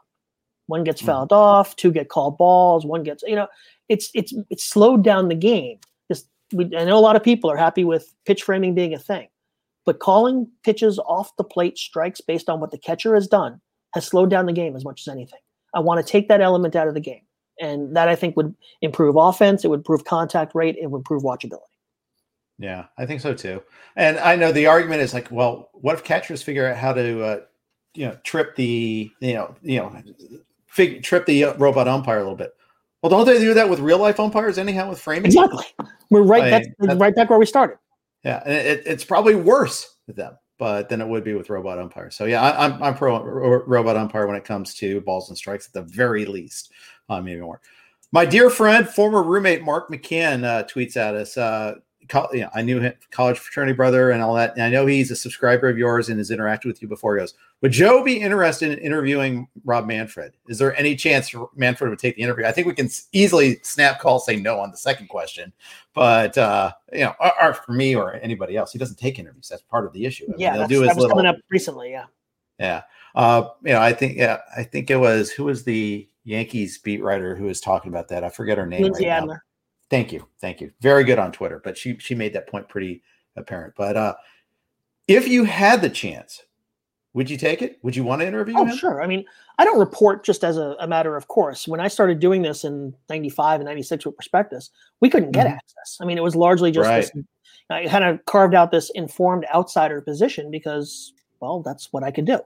[0.67, 1.05] One gets Mhm.
[1.07, 3.47] fouled off, two get called balls, one gets you know,
[3.89, 5.79] it's it's it's slowed down the game.
[6.09, 8.99] Just we, I know a lot of people are happy with pitch framing being a
[8.99, 9.27] thing,
[9.85, 13.59] but calling pitches off the plate strikes based on what the catcher has done
[13.93, 15.39] has slowed down the game as much as anything.
[15.73, 17.21] I want to take that element out of the game.
[17.59, 21.23] And that I think would improve offense, it would improve contact rate, it would improve
[21.23, 21.61] watchability.
[22.59, 23.63] Yeah, I think so too.
[23.95, 27.23] And I know the argument is like, well, what if catchers figure out how to,
[27.23, 27.39] uh,
[27.95, 29.95] you know, trip the, you know, you know,
[30.67, 32.53] fig- trip the uh, robot umpire a little bit?
[33.01, 35.25] Well, don't they do that with real life umpires anyhow with framing?
[35.25, 35.65] Exactly.
[36.09, 37.77] We're right I- that's, right back where we started.
[38.23, 41.79] Yeah, and it, it's probably worse with them, but than it would be with robot
[41.79, 42.15] umpires.
[42.15, 43.23] So yeah, I, I'm I'm pro
[43.65, 46.71] robot umpire when it comes to balls and strikes at the very least,
[47.09, 47.61] uh, maybe more.
[48.11, 51.37] My dear friend, former roommate Mark McCann uh, tweets at us.
[51.37, 51.75] Uh,
[52.07, 54.53] co- you know, I knew him, college fraternity brother, and all that.
[54.53, 57.15] And I know he's a subscriber of yours and has interacted with you before.
[57.15, 60.33] He goes, "Would Joe be interested in interviewing Rob Manfred?
[60.47, 62.45] Is there any chance Manfred would take the interview?
[62.45, 65.53] I think we can easily snap call say no on the second question,
[65.93, 69.47] but uh, you know, or, or for me or anybody else, he doesn't take interviews.
[69.49, 70.25] That's part of the issue.
[70.25, 71.91] I mean, yeah, they'll that's, do his that was little coming up recently.
[71.91, 72.05] Yeah.
[72.59, 72.83] yeah.
[73.15, 77.01] Uh, you know, I think yeah, I think it was who was the Yankees beat
[77.01, 78.23] writer who was talking about that.
[78.23, 78.83] I forget her name.
[78.83, 79.37] Lindsay right now.
[79.89, 80.27] Thank you.
[80.41, 80.71] Thank you.
[80.81, 83.01] Very good on Twitter, but she she made that point pretty
[83.35, 83.73] apparent.
[83.77, 84.15] But uh
[85.07, 86.43] if you had the chance,
[87.13, 87.79] would you take it?
[87.81, 88.75] Would you want to interview Oh, him?
[88.75, 89.01] sure.
[89.01, 89.23] I mean,
[89.57, 91.65] I don't report just as a, a matter of course.
[91.67, 94.69] When I started doing this in 95 and 96 with Prospectus,
[94.99, 95.51] we couldn't get Mhm.
[95.55, 95.97] access.
[96.01, 97.11] I mean, it was largely just this,
[97.69, 102.25] I kind of carved out this informed outsider position because, well, that's what I could
[102.25, 102.39] do.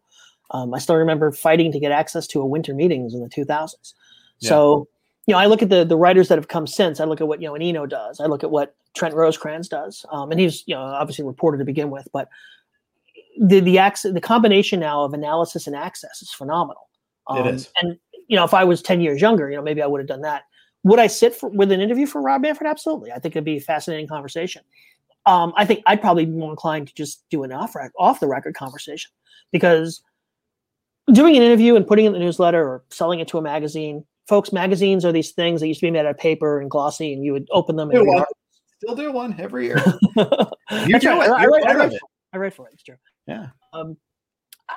[0.51, 3.93] Um, I still remember fighting to get access to a winter meetings in the 2000s.
[4.39, 4.87] So,
[5.27, 6.99] you know, I look at the the writers that have come since.
[6.99, 8.19] I look at what you know, Eno does.
[8.19, 11.65] I look at what Trent Rosecrans does, um, and he's you know obviously reporter to
[11.65, 12.27] begin with, but
[13.39, 16.89] the the access, the combination now of analysis and access is phenomenal.
[17.29, 17.69] It Um, is.
[17.81, 17.97] And
[18.27, 20.21] you know, if I was ten years younger, you know, maybe I would have done
[20.21, 20.43] that.
[20.83, 22.67] Would I sit for, with an interview for Rob Manfred?
[22.67, 23.11] Absolutely.
[23.11, 24.63] I think it'd be a fascinating conversation.
[25.27, 28.27] Um, I think I'd probably be more inclined to just do an off off the
[28.27, 29.11] record conversation
[29.51, 30.01] because
[31.13, 34.03] doing an interview and putting it in the newsletter or selling it to a magazine,
[34.31, 37.11] folks, magazines are these things that used to be made out of paper and glossy,
[37.11, 37.89] and you would open them.
[37.89, 38.25] Do And read one.
[38.81, 39.83] Still do one every year.
[40.15, 41.27] You That's do right.
[41.27, 41.31] it.
[41.31, 41.99] I, I You're write, I, write it.
[41.99, 42.73] for, I write for it.
[42.75, 42.95] It's true.
[43.27, 43.47] Yeah.
[43.73, 43.97] Um,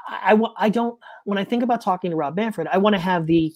[0.08, 3.00] I, I, I don't, when I think about talking to Rob Manfred, I want to
[3.00, 3.52] have the,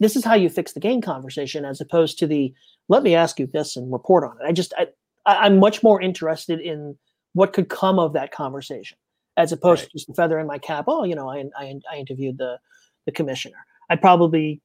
[0.00, 2.52] this is how you fix the game conversation as opposed to the,
[2.90, 4.46] let me ask you this and report on it.
[4.46, 4.88] I just, I,
[5.24, 6.94] I, I'm much more interested in
[7.32, 8.98] what could come of that conversation
[9.38, 9.90] as opposed Right.
[9.92, 10.84] to just a feather in my cap.
[10.88, 12.58] Oh, you know, I, I, I interviewed the,
[13.06, 13.56] the commissioner.
[13.88, 14.60] I'd probably,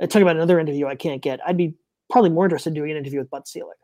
[0.00, 1.40] I talk about another interview I can't get.
[1.46, 1.74] I'd be
[2.10, 3.76] probably more interested in doing an interview with Bud Selig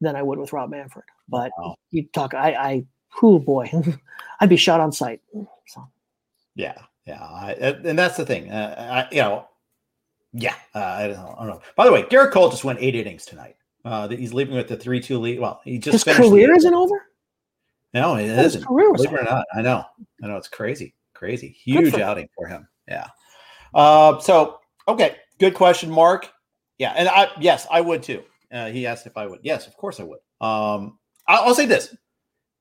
[0.00, 1.04] than I would with Rob Manfred.
[1.28, 1.76] But Wow.
[1.90, 2.84] you talk, I, I,
[3.22, 3.70] oh boy,
[4.40, 5.20] I'd be shot on sight.
[5.66, 5.88] So
[6.54, 6.74] Yeah,
[7.06, 7.52] yeah, I,
[7.84, 8.50] and that's the thing.
[8.50, 9.48] Uh, I, you know,
[10.32, 11.62] yeah, uh, I, don't know, I don't know.
[11.76, 13.56] By the way, Gerrit Cole just went eight innings tonight.
[13.84, 15.38] Uh, he's leaving with the three-two lead.
[15.38, 17.06] Well, he just his career isn't over.
[17.92, 18.66] No, it His isn't.
[18.66, 19.84] career was Believe it or not, I know,
[20.22, 22.66] I know it's crazy, crazy, huge outing for him.
[22.88, 23.06] Yeah.
[23.72, 26.30] Uh, so okay, good question, Mark.
[26.78, 28.22] Yeah, and I yes, I would too.
[28.52, 29.40] Uh, he asked if I would.
[29.42, 30.18] Yes, of course I would.
[30.40, 31.94] Um, I'll, I'll say this: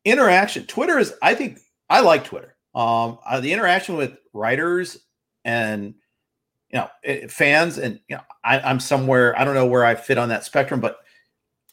[0.06, 0.66] interaction.
[0.66, 1.14] Twitter is.
[1.22, 1.60] I think
[1.90, 2.56] I like Twitter.
[2.76, 4.98] Um, uh, the interaction with writers
[5.46, 5.94] and
[6.70, 9.38] you know eh, fans, and you know, I, I'm somewhere.
[9.40, 10.98] I don't know where I fit on that spectrum, but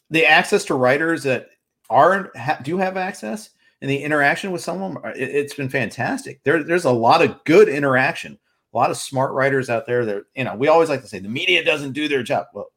[0.09, 1.47] the access to writers that
[1.89, 6.43] are ha, do have access and the interaction with someone, uh, it, has been fantastic.
[6.43, 8.37] There, there's a lot of good interaction.
[8.73, 10.05] A lot of smart writers out there.
[10.05, 12.47] That you know, we always like to say the media doesn't do their job.
[12.53, 12.71] Well,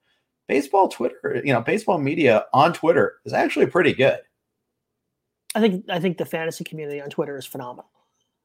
[0.49, 4.19] baseball Twitter, you know, baseball media on Twitter is actually pretty good.
[5.55, 7.91] I think I think the fantasy community on Twitter is phenomenal.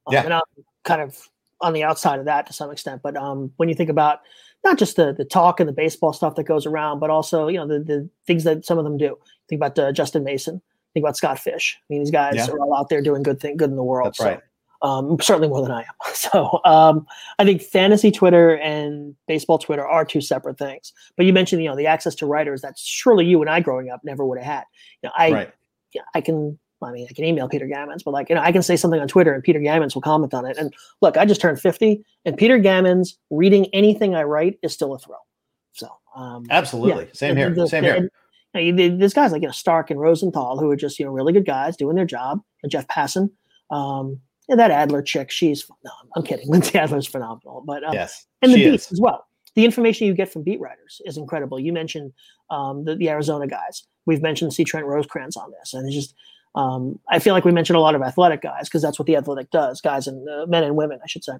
[0.07, 0.23] Um, yeah.
[0.23, 0.41] And I'm
[0.83, 1.17] kind of
[1.61, 3.01] on the outside of that to some extent.
[3.01, 4.19] But um, when you think about
[4.63, 7.57] not just the the talk and the baseball stuff that goes around, but also you
[7.57, 9.17] know the the things that some of them do.
[9.47, 10.61] Think about uh, Justin Mason.
[10.93, 11.77] Think about Scott Fish.
[11.79, 12.47] I mean, these guys yeah.
[12.47, 14.07] are all out there doing good thing, good in the world.
[14.07, 14.39] That's so, right.
[14.81, 15.93] Um, certainly more than I am.
[16.13, 17.07] So um,
[17.39, 20.93] I think fantasy Twitter and baseball Twitter are two separate things.
[21.17, 23.89] But you mentioned, you know, the access to writers that surely you and I growing
[23.89, 24.63] up never would have had.
[25.01, 25.53] You know, I, right.
[25.93, 28.51] yeah, I can I mean, I can email Peter Gammons, but like, you know, I
[28.51, 30.57] can say something on Twitter and Peter Gammons will comment on it.
[30.57, 34.93] And look, I just turned 50 and Peter Gammons reading anything I write is still
[34.93, 35.25] a thrill.
[35.73, 37.05] So, um, absolutely.
[37.05, 37.49] Yeah, Same here.
[37.49, 38.09] The, Same the, here.
[38.53, 41.33] And, there's guys like, you know, Stark and Rosenthal who are just, you know, really
[41.33, 42.41] good guys doing their job.
[42.63, 43.29] And Jeff Passan,
[43.69, 44.19] um,
[44.49, 46.47] and that Adler chick, she's, no, I'm kidding.
[46.49, 49.25] Lindsey Adler's phenomenal, but, um, yes, and the beats as well.
[49.55, 51.59] The information you get from beat writers is incredible.
[51.59, 52.13] You mentioned
[52.49, 53.83] um, the, the Arizona guys.
[54.05, 54.63] We've mentioned C.
[54.63, 56.15] Trent Rosecrans on this, and it's just
[56.55, 59.15] um, I feel like we mentioned a lot of athletic guys because that's what the
[59.15, 61.33] athletic does, guys and uh, men and women, I should say.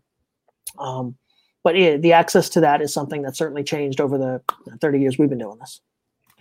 [0.78, 1.16] Um,
[1.64, 4.42] but yeah, the access to that is something that certainly changed over the
[4.80, 5.82] 30 years we've been doing this.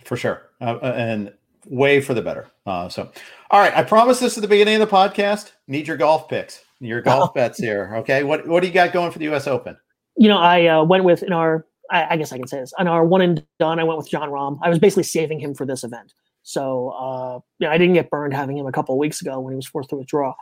[0.05, 1.33] For sure, uh, uh, and
[1.65, 2.49] way for the better.
[2.65, 3.11] Uh, so,
[3.51, 5.51] all right, I promised this at the beginning of the podcast.
[5.67, 7.91] Need your golf picks, your golf bets here.
[7.97, 9.47] Okay, what what do you got going for the U.S.
[9.47, 9.77] Open?
[10.17, 11.65] You know, I uh, went with in our.
[11.91, 12.73] I, I guess I can say this.
[12.77, 14.59] On our one and done, I went with Jon Rahm.
[14.61, 16.13] I was basically saving him for this event.
[16.43, 19.53] So uh, yeah, I didn't get burned having him a couple of weeks ago when
[19.53, 20.33] he was forced to withdraw.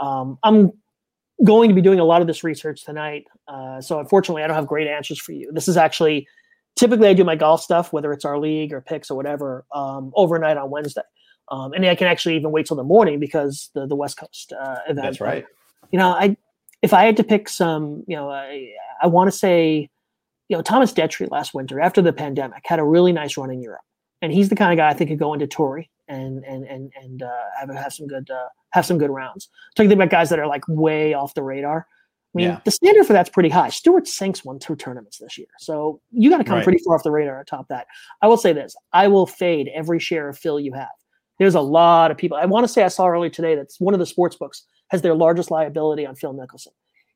[0.00, 0.72] Um, I'm
[1.42, 3.24] going to be doing a lot of this research tonight.
[3.48, 5.50] Uh, so unfortunately, I don't have great answers for you.
[5.52, 6.28] This is actually
[6.76, 10.12] typically I do my golf stuff, whether it's our league or picks or whatever, um,
[10.14, 11.02] overnight on Wednesday.
[11.50, 14.52] Um, and I can actually even wait till the morning because the the West Coast
[14.52, 15.04] uh, event.
[15.04, 15.44] That's right.
[15.90, 16.36] you know, I
[16.82, 18.70] if I had to pick some, you know, I,
[19.02, 19.88] I want to say,
[20.48, 23.62] you know, Thomas Detry last winter after the pandemic had a really nice run in
[23.62, 23.82] Europe
[24.24, 26.90] and he's the kind of guy I think could go into Torrey and and and
[27.00, 29.48] and uh, have have some good uh, have some good rounds.
[29.76, 31.86] Talking about guys that are like way off the radar.
[32.34, 32.60] I mean, yeah.
[32.64, 33.68] the standard for that's pretty high.
[33.68, 36.64] Stewart Cink's won two tournaments this year, so you got to come right.
[36.64, 37.86] pretty far off the radar atop that.
[38.22, 40.88] I will say this: I will fade every share of Phil you have.
[41.38, 42.36] There's a lot of people.
[42.36, 45.02] I want to say I saw earlier today that one of the sports books has
[45.02, 46.72] their largest liability on Phil Mickelson,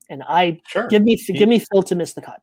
[0.09, 0.87] and I sure.
[0.87, 2.41] give me give me Phil to miss the cut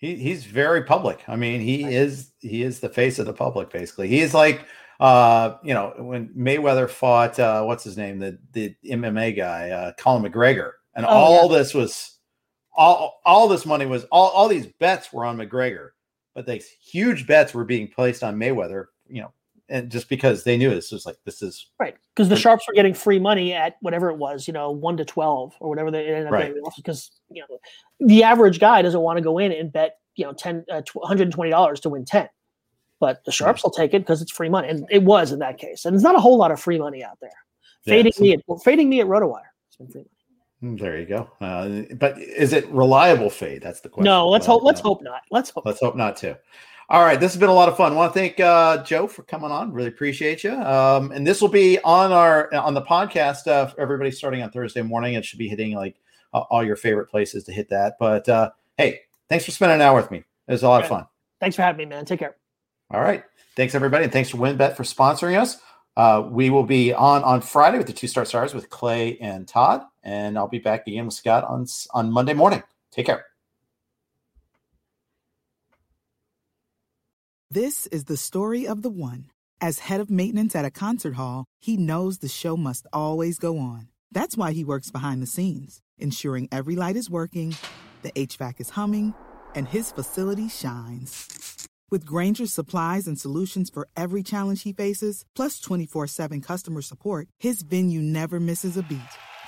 [0.00, 1.22] he, he's very public.
[1.28, 4.08] I mean, he is he is the face of the public basically.
[4.08, 4.64] He is like
[4.98, 9.92] uh, you know, when Mayweather fought uh, what's his name, the the MMA guy, uh,
[9.98, 11.58] Conor McGregor, and oh, all yeah.
[11.58, 12.18] this was
[12.76, 15.90] all all this money was all all these bets were on McGregor,
[16.34, 19.32] but these huge bets were being placed on Mayweather, you know,
[19.70, 22.74] and just because they knew this was like this is right because the sharps were
[22.74, 26.06] getting free money at whatever it was you know one to 12 or whatever they
[26.06, 26.52] ended up right.
[26.76, 27.58] because you know
[28.00, 31.50] the average guy doesn't want to go in and bet you know 10 uh, 120
[31.50, 32.28] dollars to win 10
[32.98, 35.56] but the sharps will take it because it's free money and it was in that
[35.56, 37.30] case and there's not a whole lot of free money out there
[37.86, 40.10] fading yeah, me at well, fading me at rotowire it's been free money
[40.62, 41.30] there you go.
[41.40, 43.62] Uh, but is it reliable fade?
[43.62, 44.04] That's the question.
[44.04, 44.62] No, let's hope.
[44.62, 45.22] Let's hope not.
[45.30, 45.64] Let's hope.
[45.66, 46.36] Let's hope not too.
[46.90, 47.92] All right, this has been a lot of fun.
[47.92, 49.72] I want to thank uh, Joe for coming on.
[49.72, 50.52] Really appreciate you.
[50.52, 53.46] Um, and this will be on our on the podcast.
[53.46, 55.14] Uh, for everybody starting on Thursday morning.
[55.14, 55.96] It should be hitting like
[56.34, 57.94] uh, all your favorite places to hit that.
[58.00, 60.18] But uh, hey, thanks for spending an hour with me.
[60.18, 61.06] It was a lot of fun.
[61.38, 62.04] Thanks for having me, man.
[62.04, 62.36] Take care.
[62.90, 63.22] All right,
[63.54, 65.58] thanks everybody, and thanks for WynnBET for sponsoring us.
[65.96, 69.46] Uh, we will be on on Friday with the two star stars with Clay and
[69.46, 72.62] Todd, and I'll be back again with Scott on on Monday morning.
[72.92, 73.26] Take care.
[77.50, 79.26] This is the story of the one.
[79.60, 83.58] As head of maintenance at a concert hall, he knows the show must always go
[83.58, 83.88] on.
[84.12, 87.56] That's why he works behind the scenes, ensuring every light is working,
[88.02, 89.14] the HVAC is humming,
[89.54, 91.66] and his facility shines.
[91.90, 97.28] With Grainger's supplies and solutions for every challenge he faces, plus 24 7 customer support,
[97.38, 99.00] his venue never misses a beat.